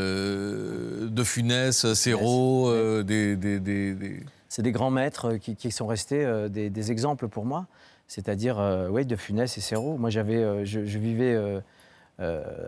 [0.06, 5.72] euh, de Funès, Serrault, euh, des, des- des- des- C'est des grands maîtres qui, qui
[5.72, 7.68] sont restés euh, des, des exemples pour moi,
[8.08, 9.98] c'est-à-dire euh, ouais, de Funès et Serrault.
[9.98, 11.62] Moi, j'avais, euh, je, je vivais euh, euh,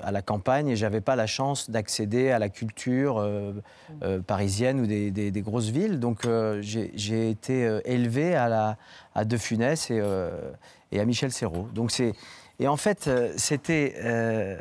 [0.01, 3.53] à la campagne et j'avais pas la chance d'accéder à la culture euh,
[4.03, 5.99] euh, parisienne ou des, grosses villes.
[5.99, 8.77] Donc, euh, j'ai, été euh, élevé à, la,
[9.15, 10.31] à De Funès et, euh,
[10.93, 11.67] à Michel Serrault.
[11.73, 12.13] Donc, c'est
[12.59, 14.57] et en fait, euh, c'était euh,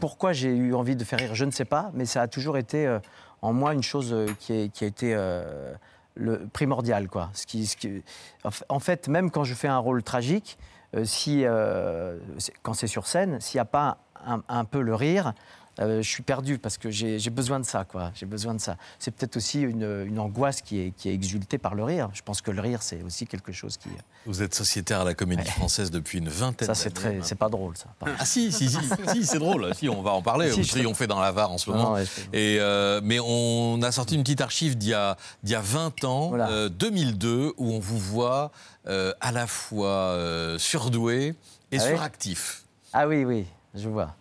[0.00, 2.58] pourquoi j'ai eu envie de faire rire, je ne sais pas, mais ça a toujours
[2.58, 2.98] été euh,
[3.42, 5.72] en moi une chose euh, qui, a été euh,
[6.14, 7.30] le primordial, quoi.
[7.32, 8.02] Ce qui,
[8.44, 10.58] en fa- en fait, même quand je fais un rôle tragique,
[10.94, 12.18] euh, si euh,
[12.62, 15.32] quand c'est sur scène, s'il n'y a pas un, un peu le rire,
[15.78, 18.10] euh, je suis perdu parce que j'ai besoin de ça, quoi.
[18.14, 18.78] J'ai besoin de ça.
[18.98, 22.08] C'est peut-être aussi une, une angoisse qui est, qui est exultée par le rire.
[22.14, 23.90] Je pense que le rire, c'est aussi quelque chose qui.
[24.24, 27.18] Vous êtes sociétaire à la Comédie Française depuis une vingtaine Ça, c'est d'années.
[27.18, 27.88] très, c'est pas drôle, ça.
[28.18, 28.78] Ah si, si, si,
[29.12, 29.74] si, c'est drôle.
[29.74, 30.50] Si, on va en parler.
[30.50, 31.92] Si, Vous je- triomphez dans la VAR en ce Non, moment.
[31.92, 35.56] ouais, Et, euh, mais on a sorti une petite archive d'il y a, d'il y
[35.56, 38.50] a 20 ans, euh, 2002, où on vous voit
[38.88, 41.34] euh, à la fois euh, surdoué
[41.70, 42.62] et Ah oui suractif.
[42.94, 43.44] Ah oui, oui,
[43.76, 44.14] je vois.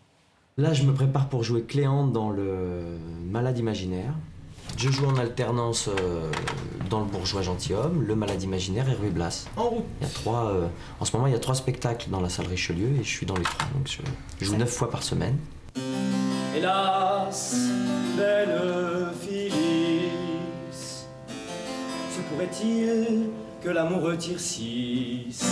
[0.58, 2.98] Là, je me prépare pour jouer Cléante dans le
[3.30, 4.14] Malade imaginaire.
[4.78, 6.32] Je joue en alternance euh,
[6.90, 9.46] dans le Bourgeois gentilhomme, le Malade imaginaire et Ruy Blas.
[9.58, 9.84] En route.
[10.02, 10.46] Il y a trois.
[10.52, 10.68] euh,
[11.00, 13.26] en ce moment, il y a trois spectacles dans la salle Richelieu et je suis
[13.26, 14.02] dans les trois, donc je,
[14.40, 15.38] je joue neuf fois par semaine.
[16.56, 17.56] Hélas,
[18.18, 19.52] belle Phyllis,
[22.12, 23.30] se pourrait-il
[23.66, 25.44] que l'amour retire six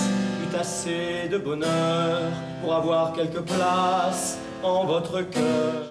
[0.43, 5.89] eût assez de bonheur pour avoir quelque place en votre cœur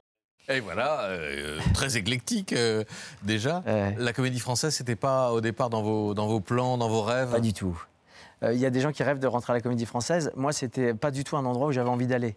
[0.49, 2.85] Et voilà, euh, très éclectique euh,
[3.25, 3.65] déjà.
[3.99, 7.33] La Comédie Française, c'était pas au départ dans vos, dans vos plans, dans vos rêves
[7.33, 7.77] Pas du tout.
[8.45, 10.31] Euh, Il y a des gens qui rêvent de rentrer à la Comédie Française.
[10.37, 12.37] Moi, c'était pas du tout un endroit où j'avais envie d'aller.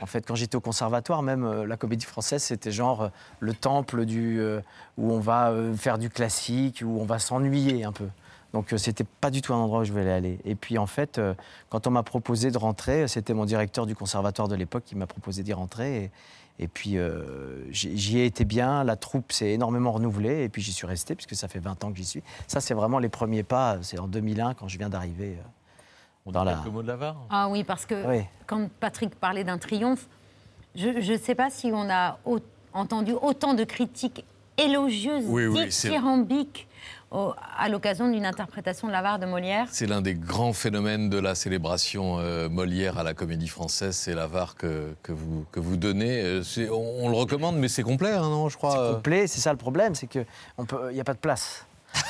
[0.00, 3.08] En fait, quand j'étais au conservatoire, même euh, la Comédie Française, c'était genre euh,
[3.40, 4.60] le temple du, euh,
[4.96, 8.06] où on va euh, faire du classique, où on va s'ennuyer un peu.
[8.54, 10.38] Donc, euh, c'était pas du tout un endroit où je voulais aller.
[10.44, 11.34] Et puis, en fait, euh,
[11.70, 15.06] quand on m'a proposé de rentrer, c'était mon directeur du conservatoire de l'époque qui m'a
[15.06, 16.04] proposé d'y rentrer.
[16.04, 16.10] Et,
[16.64, 18.84] et puis, euh, j'y ai été bien.
[18.84, 20.44] La troupe s'est énormément renouvelée.
[20.44, 22.22] Et puis, j'y suis resté, puisque ça fait 20 ans que j'y suis.
[22.46, 23.78] Ça, c'est vraiment les premiers pas.
[23.82, 25.36] C'est en 2001, quand je viens d'arriver.
[26.26, 26.62] euh, dans la...
[26.64, 28.22] Le mot de la VAR Ah oui, parce que Oui.
[28.46, 30.06] quand Patrick parlait d'un triomphe,
[30.76, 32.38] je ne sais pas si on a au-
[32.72, 34.24] entendu autant de critiques
[34.56, 36.66] élogieuses, Oui, oui, dithyrambiques,
[37.14, 39.66] au- à l'occasion d'une interprétation de l'avare de Molière.
[39.70, 44.14] C'est l'un des grands phénomènes de la célébration euh, Molière à la Comédie Française, c'est
[44.14, 46.20] l'avare que, que, vous, que vous donnez.
[46.20, 48.78] Euh, c'est- on, on le recommande, mais c'est complet, hein, non, je crois.
[48.78, 48.94] euh.
[48.94, 50.26] complet, c'est ça le problème, c'est qu'il
[50.92, 51.64] n'y a pas de place.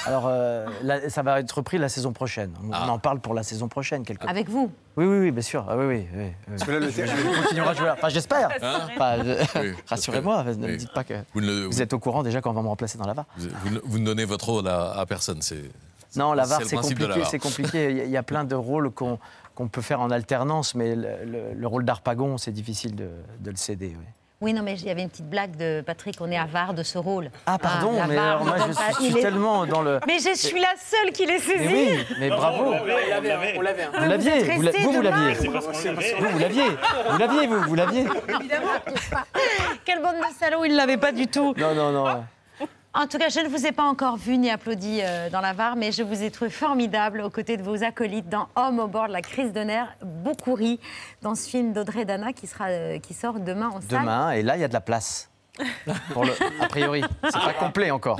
[0.06, 2.52] Alors, euh, là, ça va être repris la saison prochaine.
[2.62, 2.84] On, Ah.
[2.86, 4.04] on en parle pour la saison prochaine.
[4.04, 4.26] Quelque...
[4.26, 5.64] Avec vous Oui, oui, oui, bien sûr.
[5.68, 6.32] Ah, oui, oui.
[6.48, 7.90] Parce que là, le Je- continuerai à jouer.
[7.90, 8.48] Enfin, j'espère.
[8.62, 11.92] Hein Enfin, je- Oui, Rassurez-moi, ne me dites pas que Vous ne le- vous êtes
[11.92, 13.26] au courant déjà quand on va me remplacer dans la VAR.
[13.36, 15.40] Vous, vous ne- vous ne donnez votre rôle à, à personne.
[15.42, 15.62] C'est,
[16.16, 17.22] Non, la VAR, c'est compliqué.
[17.30, 17.90] C'est compliqué.
[17.90, 20.94] Il y a- il y, a plein de rôles qu'on peut faire en alternance, mais
[20.94, 23.08] le, le- le rôle d'Arpagon, c'est difficile de,
[23.40, 23.96] de le céder.
[23.98, 24.06] oui.
[24.44, 26.82] Oui, non, mais il y avait une petite blague de Patrick, on est avare de
[26.82, 27.30] ce rôle.
[27.46, 30.00] Ah, pardon, la mais alors, moi, on je suis est- tellement dans le.
[30.06, 31.64] Mais je suis la seule qui l'ai saisi.
[31.66, 32.64] Mais oui, mais bravo.
[32.74, 33.86] On l'avait, on l'avait.
[33.86, 35.34] Vous l'aviez, vous, vous, l'aviez.
[35.34, 36.64] Vous, vous l'aviez.
[37.10, 38.04] Vous l'aviez, vous, vous l'aviez.
[38.28, 38.66] Évidemment.
[39.86, 41.54] Quelle bande de salauds, il ne l'avait pas du tout.
[41.56, 42.24] Non, non, non.
[42.96, 45.52] En tout cas, je ne vous ai pas encore vu ni applaudi euh, dans la
[45.52, 48.86] VAR, mais je vous ai trouvé formidable aux côtés de vos acolytes dans Homme au
[48.86, 50.78] bord de la crise de nerfs, beaucoup ri
[51.20, 54.00] dans ce film d'Audrey Dana qui, sera, euh, qui sort demain en salle.
[54.02, 55.28] Demain, et là, il y a de la place.
[56.12, 58.18] Pour le, a priori, c'est pas complet encore.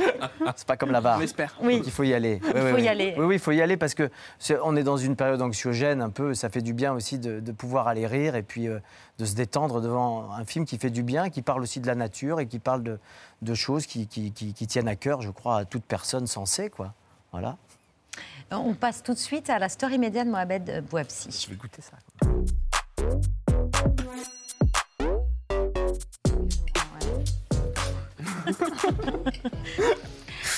[0.55, 1.16] C'est pas comme la VAR.
[1.16, 1.57] On l'espère.
[1.61, 1.79] Oui.
[1.79, 2.41] Donc, il faut y aller.
[2.45, 3.12] Il faut y aller.
[3.18, 4.09] Oui, oui, il faut y aller parce que
[4.39, 6.35] c'est- on est dans une période anxiogène un peu.
[6.35, 8.79] Ça fait du bien aussi de, de pouvoir aller rire et puis euh,
[9.18, 11.97] de se détendre devant un film qui fait du bien, qui parle aussi de la
[11.97, 13.01] nature et qui parle de,
[13.45, 16.70] de choses qui, qui- qui- qui tiennent à cœur, je crois, à toute personne sensée,
[16.70, 16.92] quoi.
[17.32, 17.57] Voilà.
[18.51, 21.28] On passe tout de suite à la story média de Mohamed Bouabsi.
[21.30, 21.97] Je vais goûter ça.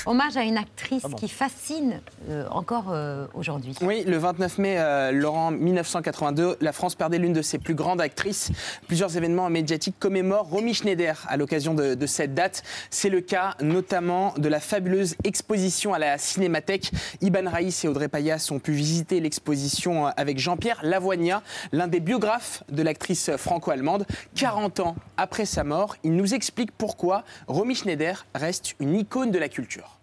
[0.06, 2.00] Hommage à une actrice qui fascine
[2.30, 3.74] euh, encore euh, aujourd'hui.
[3.80, 8.00] Oui, le 29 mai, euh, Laurent 1982, la France perdait l'une de ses plus grandes
[8.00, 8.52] actrices.
[8.86, 12.62] Plusieurs événements médiatiques commémorent Romy Schneider à l'occasion de, de cette date.
[12.88, 16.92] C'est le cas notamment de la fabuleuse exposition à la Cinémathèque.
[17.20, 21.42] Iban Raïs et Audrey Payas ont pu visiter l'exposition avec Jean-Pierre Lavoignat,
[21.72, 24.06] l'un des biographes de l'actrice franco-allemande.
[24.36, 29.38] 40 ans après sa mort, il nous explique pourquoi Romy Schneider reste une icône de
[29.40, 29.95] la culture.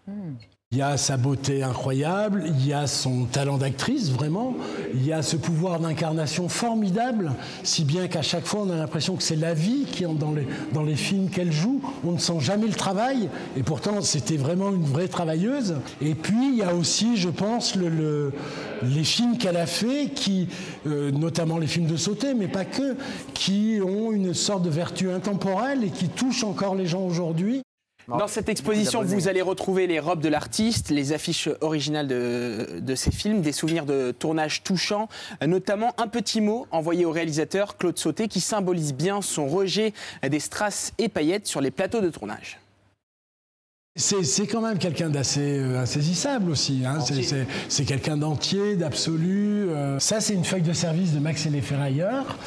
[0.71, 4.55] Il y a sa beauté incroyable, il y a son talent d'actrice, vraiment,
[4.95, 9.15] il y a ce pouvoir d'incarnation formidable, si bien qu'à chaque fois on a l'impression
[9.15, 12.65] que c'est la vie qui est dans les, films qu'elle joue, on ne sent jamais
[12.65, 15.75] le travail, et pourtant c'était vraiment une vraie travailleuse.
[16.01, 18.33] Et puis il y a aussi, je pense, le, le-
[18.81, 20.47] les films qu'elle a faits, qui,
[20.87, 22.97] euh, notamment les films de sauté, mais pas que,
[23.35, 27.62] qui ont une sorte de vertu intemporelle et qui touchent encore les gens aujourd'hui.
[28.07, 32.95] Dans cette exposition, vous allez retrouver les robes de l'artiste, les affiches originales de, de
[32.95, 35.07] ses films, des souvenirs de tournage touchants,
[35.45, 39.93] notamment un petit mot envoyé au réalisateur Claude Sauté qui symbolise bien son rejet
[40.27, 42.59] des strass et paillettes sur les plateaux de tournage.
[43.95, 46.81] C'est quand même quelqu'un d'assez euh, insaisissable aussi.
[46.83, 46.97] hein.
[47.69, 49.69] C'est- quelqu'un d'entier, d'absolu.
[49.69, 49.99] euh.
[49.99, 52.39] Ça, c'est une feuille de service de Max et les Ferrailleurs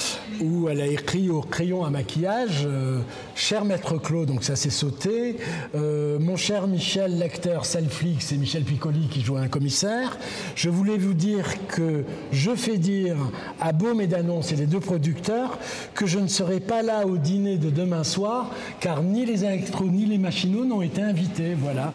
[0.42, 2.98] où elle a écrit au crayon à maquillage euh,
[3.36, 5.36] Cher maître Claude, donc ça c'est sauté.
[5.76, 10.18] Euh, mon cher Michel, l'acteur Salflix, c'est Michel Piccoli qui joue un commissaire.
[10.56, 13.16] Je voulais vous dire que je fais dire
[13.60, 15.58] à Baume et Danon, c'est les deux producteurs,
[15.94, 19.84] que je ne serai pas là au dîner de demain soir car ni les électros
[19.86, 21.34] ni les machinaux n'ont été invités.
[21.58, 21.92] Voilà.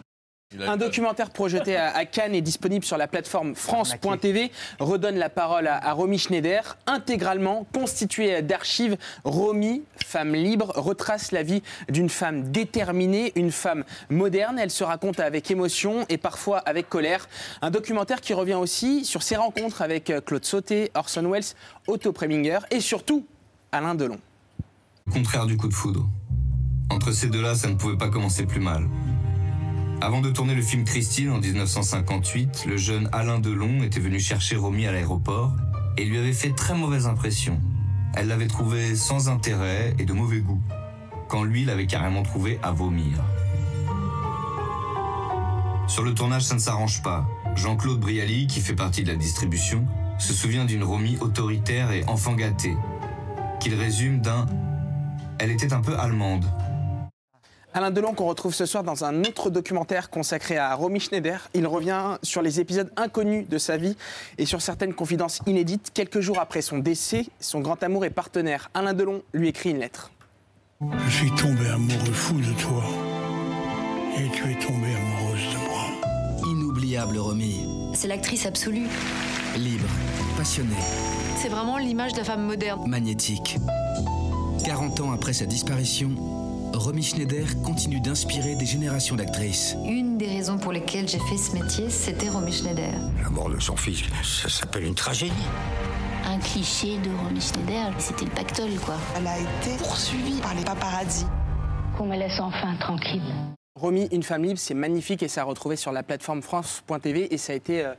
[0.60, 4.50] Un documentaire projeté à, Cannes est disponible sur la plateforme France.tv.
[4.78, 8.96] Redonne la parole à, Romy Schneider, intégralement constituée d'archives.
[9.24, 14.58] Romy, femme libre, retrace la vie d'une femme déterminée, une femme moderne.
[14.58, 17.28] Elle se raconte avec émotion et parfois avec colère.
[17.62, 21.44] Un documentaire qui revient aussi sur ses rencontres avec euh, Claude Sauté, Orson Welles,
[21.86, 23.24] Otto Preminger et surtout
[23.72, 24.18] Alain Delon.
[25.10, 26.06] Contraire du coup de foudre.
[26.90, 28.86] Entre ces deux-là, ça ne pouvait pas commencer plus mal.
[30.04, 34.56] Avant de tourner le film Christine en 1958, le jeune Alain Delon était venu chercher
[34.56, 35.52] Romy à l'aéroport
[35.96, 37.60] et lui avait fait très mauvaise impression.
[38.16, 40.60] Elle l'avait trouvé sans intérêt et de mauvais goût,
[41.28, 43.22] quand lui l'avait carrément trouvé à vomir.
[45.86, 47.24] Sur le tournage, ça ne s'arrange pas.
[47.54, 49.86] Jean-Claude Brialy, qui fait partie de la distribution,
[50.18, 52.76] se souvient d'une Romy autoritaire et enfant gâté,
[53.60, 54.46] qu'il résume d'un
[55.38, 56.44] Elle était un peu allemande.
[57.74, 61.48] Alain Delon qu'on retrouve ce soir dans un autre documentaire consacré à Romy Schneider.
[61.54, 63.96] Il revient sur les épisodes inconnus de sa vie
[64.36, 65.90] et sur certaines confidences inédites.
[65.94, 69.78] Quelques jours après son décès, son grand amour et partenaire Alain Delon lui écrit une
[69.78, 70.10] lettre.
[71.06, 72.82] Je suis tombé amoureux fou de toi.
[74.18, 76.50] Et tu es tombée amoureuse de moi.
[76.50, 77.66] Inoubliable Romy.
[77.94, 78.86] C'est l'actrice absolue.
[79.56, 79.88] Libre,
[80.36, 80.74] passionnée,
[81.40, 82.86] C'est vraiment l'image de la femme moderne.
[82.86, 83.56] magnétique.
[84.64, 86.10] 40 ans après sa disparition,
[86.74, 89.76] Romy Schneider continue d'inspirer des générations d'actrices.
[89.84, 92.92] Une des raisons pour lesquelles j'ai fait ce métier, c'était Romy Schneider.
[93.22, 95.32] La mort de son fils, ça s'appelle une tragédie.
[96.24, 98.96] Un cliché de Romy Schneider, c'était le pactole, quoi.
[99.16, 101.26] Elle a été poursuivie par les paparazzis.
[101.96, 103.22] Qu'on me laisse enfin tranquille.
[103.78, 107.38] Romy, une femme libre, c'est magnifique et ça a retrouvé sur la plateforme France.tv et
[107.38, 107.94] ça a été euh,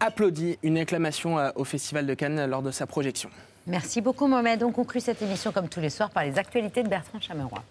[0.00, 3.30] applaudi, une acclamation euh, au Festival de Cannes lors de sa projection.
[3.66, 4.62] Merci beaucoup Mohamed.
[4.64, 7.62] On conclut cette émission comme tous les soirs par les actualités de Bertrand Chameroy.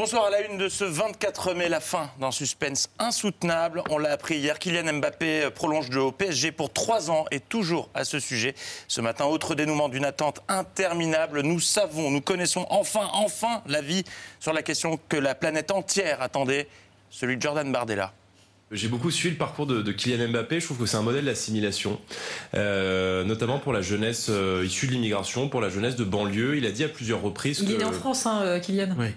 [0.00, 3.82] Bonsoir à la une de ce 24 mai, la fin d'un suspense insoutenable.
[3.90, 8.06] On l'a appris hier, Kylian Mbappé prolonge au PSG pour trois ans et toujours à
[8.06, 8.54] ce sujet.
[8.88, 11.42] Ce matin, autre dénouement d'une attente interminable.
[11.42, 14.02] Nous savons, nous connaissons enfin, enfin la vie
[14.38, 16.66] sur la question que la planète entière attendait,
[17.10, 18.14] celui de Jordan Bardella.
[18.72, 20.60] J'ai beaucoup suivi le parcours de, de Kylian Mbappé.
[20.60, 22.00] Je trouve que c'est un modèle d'assimilation,
[22.54, 26.56] euh, notamment pour la jeunesse euh, issue de l'immigration, pour la jeunesse de banlieue.
[26.56, 27.74] Il a dit à plusieurs reprises Il que.
[27.74, 28.94] est né en France, hein, euh, Kylian.
[28.98, 29.08] Oui.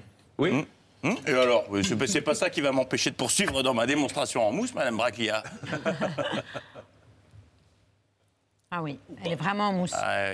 [0.52, 0.66] Oui.
[1.04, 1.66] Hum Et alors,
[2.08, 5.44] c'est pas ça qui va m'empêcher de poursuivre dans ma démonstration en mousse, Madame Braclia.
[8.72, 9.92] Ah oui, elle est vraiment en mousse.
[9.94, 10.32] Ah.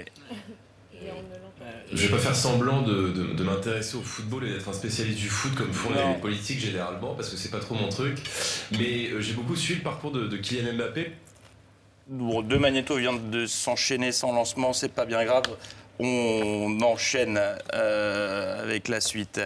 [1.91, 5.17] Je vais pas faire semblant de, de- de m'intéresser au football et d'être un spécialiste
[5.19, 6.13] du foot comme font Non.
[6.13, 8.17] les politiques généralement, parce que c'est pas trop mon truc.
[8.77, 11.11] Mais euh, j'ai beaucoup suivi le parcours de, de Kylian Mbappé.
[12.07, 15.43] Bon, deux magnétos viennent de s'enchaîner sans lancement, c'est pas bien grave.
[15.99, 17.39] On enchaîne
[17.73, 19.41] euh, avec la suite.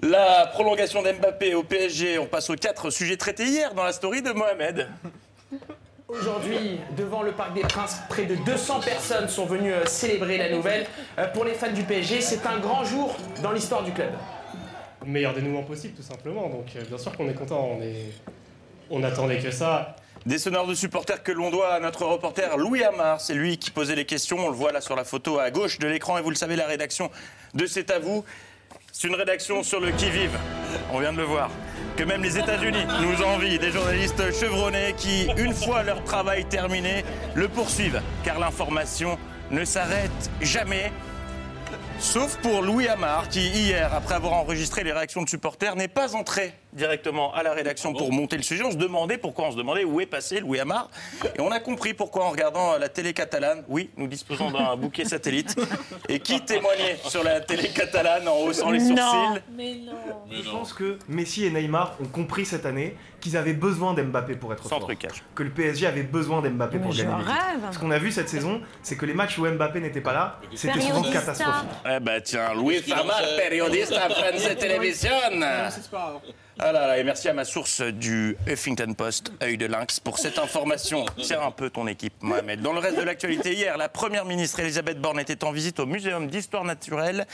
[0.00, 4.22] La prolongation d'Mbappé au PSG, on passe aux quatre sujets traités hier dans la story
[4.22, 4.88] de Mohamed.
[6.08, 7.98] aujourd'hui devant le Parc des Princes.
[8.08, 10.86] Près de 200 personnes sont venues euh, célébrer la nouvelle.
[11.18, 14.10] Euh, Pour les fans du PSG, c'est un grand jour dans l'histoire du club.
[15.04, 16.48] meilleur dénouement possible, tout simplement.
[16.48, 17.68] Donc, bien sûr qu'on est content.
[17.78, 18.12] On, est...
[18.90, 19.96] on attendait que ça.
[20.24, 23.20] Des sonneurs de supporters que l'on doit à notre reporter Louis Amar.
[23.20, 24.38] C'est lui qui posait les questions.
[24.38, 26.16] On le voit là sur la photo à gauche de l'écran.
[26.16, 27.10] Et vous le savez, la rédaction
[27.54, 28.24] de C'est à vous,
[28.92, 30.38] c'est une rédaction sur le qui-vive.
[30.92, 31.50] On vient de le voir.
[31.96, 33.58] Que même les États-Unis nous envient.
[33.58, 37.04] Des journalistes chevronnés qui, une fois leur travail terminé,
[37.34, 38.00] le poursuivent.
[38.22, 39.18] Car l'information
[39.50, 40.92] ne s'arrête jamais.
[41.98, 46.14] Sauf pour Louis Amar, qui hier, après avoir enregistré les réactions de supporters, n'est pas
[46.14, 48.62] entré directement à la rédaction pour monter le sujet.
[48.64, 50.88] On se demandait pourquoi, on se demandait où est passé Louis Amar.
[51.36, 53.62] Et on a compris pourquoi en regardant la télé catalane.
[53.68, 55.54] Oui, nous disposons d'un bouquet satellite.
[56.08, 59.92] Et qui témoignait sur la télé catalane en haussant les sourcils Mais non.
[60.30, 64.52] Je pense que Messi et Neymar ont compris cette année qu'ils avaient besoin d'Mbappé pour
[64.52, 64.80] être Sans fort.
[64.80, 65.22] trucage.
[65.36, 67.12] Que le PSG avait besoin d'Mbappé pour gagner.
[67.70, 70.40] Ce qu'on a vu cette saison, c'est que les matchs où Mbappé n'était pas là,
[70.54, 71.20] c'était souvent Periodista.
[71.20, 71.68] catastrophique.
[71.88, 75.12] Eh ben tiens, Louis Amar, euh, périodiste à France Télévision.
[75.70, 76.20] c'est pas grave.
[76.64, 80.20] Ah là là, et merci à ma source du Huffington Post, œil de lynx, pour
[80.20, 81.04] cette information.
[81.20, 82.62] Serre un peu ton équipe, Mohamed.
[82.62, 85.86] Dans le reste de l'actualité, hier, la première ministre Elisabeth Borne était en visite au
[85.86, 87.26] Muséum d'histoire naturelle.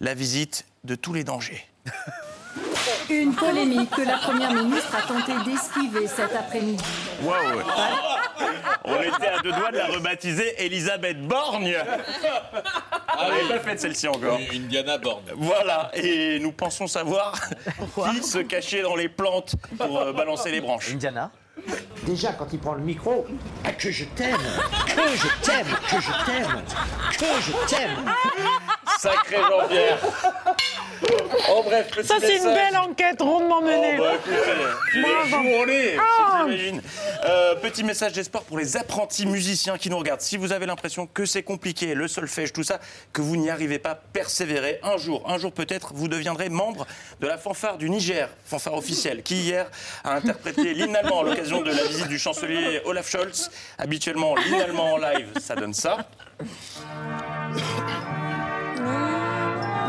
[0.00, 1.64] La visite de tous les dangers.
[3.08, 6.82] Une polémique que la Première ministre a tenté d'esquiver cet après-midi.
[7.22, 7.62] Waouh
[8.84, 11.76] On était à deux doigts de la rebaptiser Elisabeth Borgne
[13.18, 14.38] On n'avait pas fait celle-ci encore.
[14.52, 15.24] Une Diana Borne.
[15.36, 17.40] Voilà, et nous pensons savoir
[18.12, 20.92] qui se cachait dans les plantes pour euh, balancer les branches.
[20.92, 21.30] Indiana
[22.04, 23.26] Déjà, quand il prend le micro,
[23.64, 24.36] ah, que je t'aime,
[24.86, 26.62] que je t'aime, que je t'aime,
[27.18, 28.12] que je t'aime.
[29.00, 29.98] Sacré Jean-Pierre.
[31.50, 33.96] En bref, petit Ça, c'est une belle enquête rondement menée.
[33.98, 36.44] Oh, bah, écoutez, journée, Ah.
[36.44, 36.82] j'imagine.
[37.24, 40.20] Euh, petit message d'espoir pour les apprentis musiciens qui nous regardent.
[40.20, 42.78] Si vous avez l'impression que c'est compliqué, le solfège, tout ça,
[43.12, 44.78] que vous n'y arrivez pas, persévérez.
[44.82, 46.86] Un jour, un jour peut-être, vous deviendrez membre
[47.20, 49.66] de la fanfare du Niger, fanfare officielle, qui hier
[50.04, 53.50] a interprété l'hymne allemand à l'occasion de la visite du chancelier Olaf Scholz.
[53.78, 55.98] Habituellement, l'hymne allemand en live, ça donne ça.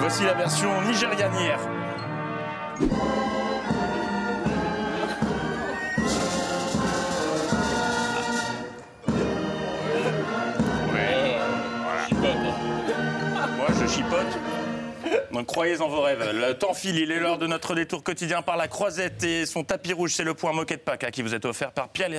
[0.04, 0.70] Voici la version
[13.88, 14.28] chipote.
[15.32, 16.22] Donc croyez en vos rêves.
[16.34, 19.64] Le temps file, il est l'heure de notre détour quotidien par la Croisette et son
[19.64, 22.10] tapis rouge, c'est le point moquette Paca qui vous est offert par Pierre,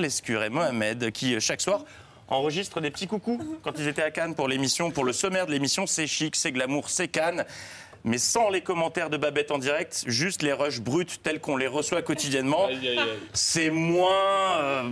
[0.00, 1.84] Lescure et Mohamed qui, chaque soir,
[2.28, 5.52] enregistrent des petits coucous quand ils étaient à Cannes pour l'émission, pour le sommaire de
[5.52, 5.86] l'émission.
[5.86, 7.44] C'est chic, c'est glamour, c'est Cannes.
[8.04, 11.66] Mais sans les commentaires de Babette en direct, juste les rushs bruts tels qu'on les
[11.66, 12.68] reçoit quotidiennement.
[13.32, 14.60] C'est moins.
[14.62, 14.82] euh,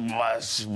[0.41, 0.67] c'est-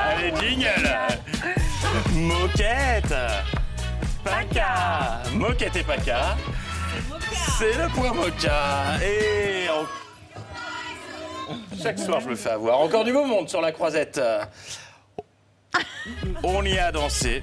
[0.00, 0.96] Allez, jingle
[2.12, 3.14] Moquette.
[4.24, 5.22] Paca.
[5.32, 6.36] Moquette et Paca.
[7.58, 8.98] C'est le point Moca.
[9.02, 9.66] Et
[11.82, 12.80] chaque soir je me fais avoir.
[12.80, 14.20] Encore du beau monde sur la croisette.
[16.42, 17.42] On y a dansé.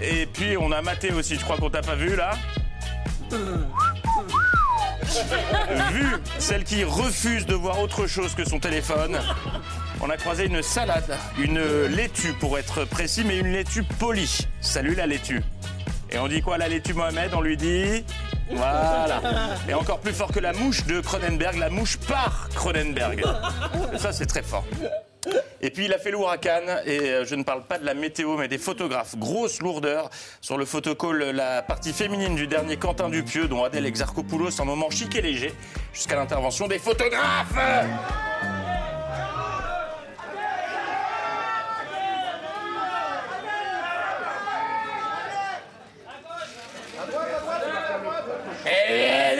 [0.00, 2.32] Et puis on a maté aussi, je crois qu'on t'a pas vu là.
[5.90, 6.06] Vu
[6.38, 9.18] celle qui refuse de voir autre chose que son téléphone,
[10.04, 14.46] on a croisé une salade, une laitue pour être précis, mais une laitue polie.
[14.60, 15.40] Salut la laitue.
[16.10, 17.32] Et on dit quoi la laitue Mohamed?
[17.32, 18.04] On lui dit
[18.50, 19.22] voilà.
[19.68, 23.24] Et encore plus fort que la mouche de Cronenberg, la mouche par Cronenberg.
[23.96, 24.64] Ça c'est très fort.
[25.62, 28.36] Et puis il a fait Cannes, et euh, je ne parle pas de la météo,
[28.36, 29.16] mais des photographes.
[29.16, 30.10] Grosse lourdeur
[30.42, 34.90] sur le photocall, la partie féminine du dernier Quentin Dupieux, dont Adèle Exarchopoulos, un moment
[34.90, 35.54] chic et léger,
[35.94, 37.56] jusqu'à l'intervention des photographes.
[48.66, 49.34] Et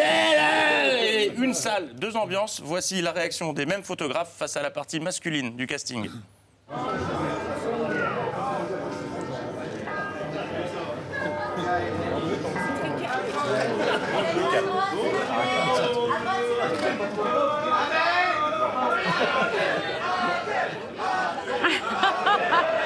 [1.54, 2.60] une salle, deux ambiances.
[2.64, 6.10] Voici la réaction des mêmes photographes face à la partie masculine du casting.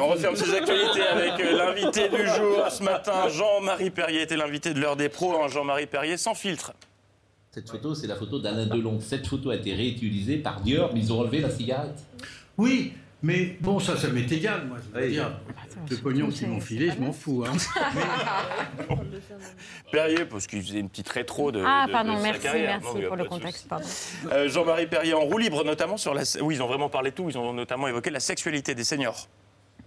[0.00, 3.28] On referme ces actualités avec euh, l'invité du jour ce matin.
[3.28, 5.42] Jean-Marie Perrier était l'invité de l'heure des pros.
[5.42, 5.48] hein.
[5.48, 6.72] Jean-Marie Perrier sans filtre.
[7.50, 9.00] Cette photo, c'est la photo d'Alain Delon.
[9.00, 11.98] Cette photo a été réutilisée par Dior, mais ils ont relevé la cigarette?
[12.56, 12.92] Oui,
[13.22, 14.78] mais bon, ça, ça m'est égal, moi.
[14.94, 15.40] Je veux dire,
[15.90, 17.44] le pognon qu'ils m'ont filé, je m'en fous.
[17.46, 17.56] Hein.
[19.92, 21.62] Perrier, parce qu'il faisait une petite rétro de.
[21.64, 22.80] Ah, de- pardon, de sa merci, carrière.
[22.82, 23.86] merci Non, pour le contexte, pardon.
[24.32, 26.22] Euh, Jean-Marie Perrier en roue libre, notamment sur la.
[26.42, 27.28] Oui, ils ont vraiment parlé de tout.
[27.28, 29.28] Ils ont notamment évoqué la sexualité des seniors.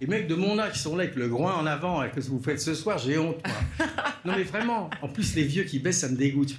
[0.00, 2.32] Les mecs de mon âge qui sont là avec le groin en avant, qu'est-ce que
[2.32, 3.86] vous faites ce soir J'ai honte, moi.
[4.24, 4.90] non, mais vraiment.
[5.00, 6.56] En plus, les vieux qui baissent, ça me dégoûte.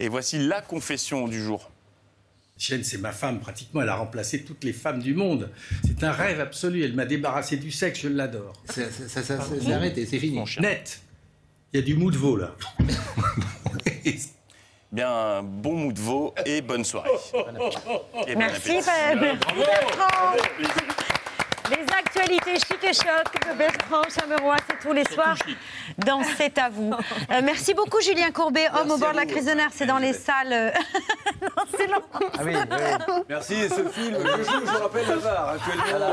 [0.00, 1.70] Et voici la confession du jour.
[2.58, 3.82] Chienne, c'est ma femme, pratiquement.
[3.82, 5.50] Elle a remplacé toutes les femmes du monde.
[5.84, 6.82] C'est un rêve absolu.
[6.84, 8.54] Elle m'a débarrassé du sexe, je l'adore.
[8.70, 10.40] Ça, ça, ça, ça, c'est arrêté, c'est fini.
[10.58, 11.02] Net.
[11.72, 12.54] Il y a du mou de veau, là.
[14.92, 17.10] Bien, bon mou de veau et bonne soirée.
[18.26, 18.78] Et bon Merci.
[19.98, 20.38] Bravo.
[21.70, 25.36] Les actualités chic et choc de Bertrand Chameroy, c'est tous les soirs
[25.98, 26.92] dans C'est à vous.
[27.32, 29.70] Euh, merci beaucoup, Julien Courbet, homme au bord de la crise de nerfs.
[29.72, 30.52] C'est dans les salles.
[30.52, 30.70] euh,
[31.42, 32.00] non, c'est long.
[32.14, 33.22] Ah oui, oui.
[33.28, 35.84] Merci, et ce film, je joue, je rappelle Lazare, actuellement.
[35.90, 36.08] Voilà,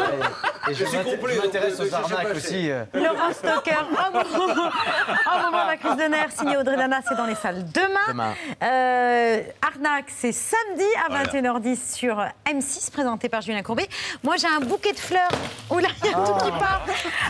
[0.68, 2.72] et- et je suis complet, je m'intéresse euh, aux arnaques aussi.
[2.72, 2.84] euh.
[2.94, 4.72] Laurent Stocker, homme au moment
[5.66, 8.00] de la crise de nerfs, signé Audrey Dana, c'est dans les salles demain.
[8.08, 8.34] Demain.
[8.64, 11.26] Euh, Arnaque, c'est samedi à Voilà.
[11.26, 13.88] 21h10 sur M6, présenté par Julien Courbet.
[14.24, 15.30] Moi, j'ai un bouquet de fleurs.
[15.70, 16.82] Oula, il y a tout qui part.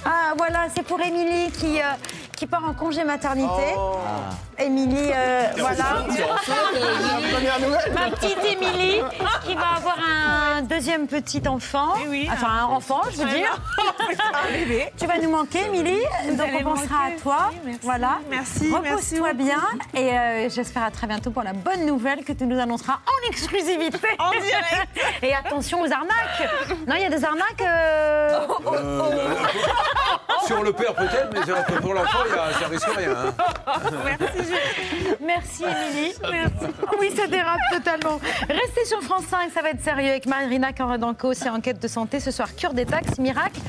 [0.06, 1.86] Ah, voilà, c'est pour Émilie qui, euh,
[2.36, 3.76] qui part en congé maternité.
[4.60, 6.06] Émilie, euh, voilà.
[7.94, 9.02] Ma petite Émilie
[9.46, 9.98] qui va avoir
[10.58, 11.94] un deuxième petit enfant.
[12.32, 13.60] enfin, un enfant, je veux dire.
[14.98, 16.00] tu vas nous manquer, Émilie.
[16.38, 17.52] Donc, on pensera à toi.
[17.82, 18.20] Voilà.
[18.30, 19.62] Merci, Repose-toi bien.
[19.94, 23.28] Et euh, j'espère à très bientôt pour la bonne nouvelle que tu nous annonceras en
[23.30, 24.08] exclusivité.
[24.20, 24.88] En direct.
[25.22, 26.50] Et attention aux arnaques.
[26.88, 27.62] Non, il y a des arnaques.
[27.62, 29.36] euh, Euh,
[30.46, 33.12] Sur le père peut-être, mais pour l'enfant, il ça rien.
[33.12, 33.34] hein.
[35.22, 36.14] Merci Émilie.
[37.00, 38.20] Oui, ça dérape totalement.
[38.50, 42.20] Restez sur France 5, ça va être sérieux avec Marina Corodanco, c'est enquête de santé.
[42.20, 43.60] Ce soir, cure des taxes, miracle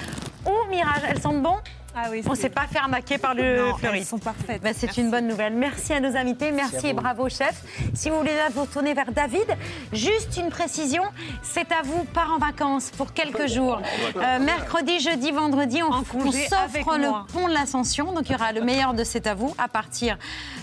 [0.47, 1.03] ou mirage.
[1.09, 1.57] Elles sentent bon?
[1.97, 4.03] Ah oui, On ne s'est pas fait arnaquer par le Non, fleuriste.
[4.03, 4.61] elles sont parfaites.
[4.63, 5.55] Ben, c'est une bonne nouvelle.
[5.55, 7.63] Merci à nos invités, merci, et bravo chef.
[7.95, 9.47] Si vous voulez là vous retourner vers David,
[9.93, 11.05] juste une précision,
[11.43, 13.81] c'est à vous, part en vacances pour quelques jours.
[14.17, 17.27] Euh, mercredi, jeudi, vendredi, on, on s'offre le moi.
[17.33, 18.13] pont de l'Ascension.
[18.13, 20.19] Donc il y aura le meilleur de C'est à vous à partir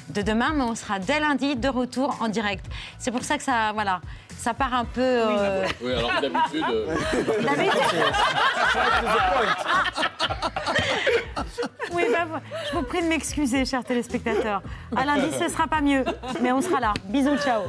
[0.10, 2.66] de demain, mais on sera dès lundi de retour en direct.
[3.00, 4.02] C'est pour ça que ça, voilà,
[4.42, 5.02] ça part un peu.
[5.02, 6.66] euh, Oui, alors que d'habitude.
[6.72, 6.96] euh,
[11.94, 12.40] Oui, bah,
[12.72, 14.62] je vous prie de m'excuser, chers téléspectateurs.
[14.96, 16.04] À lundi, ce sera pas mieux,
[16.42, 16.94] mais on sera là.
[17.06, 17.64] Bisous, ciao.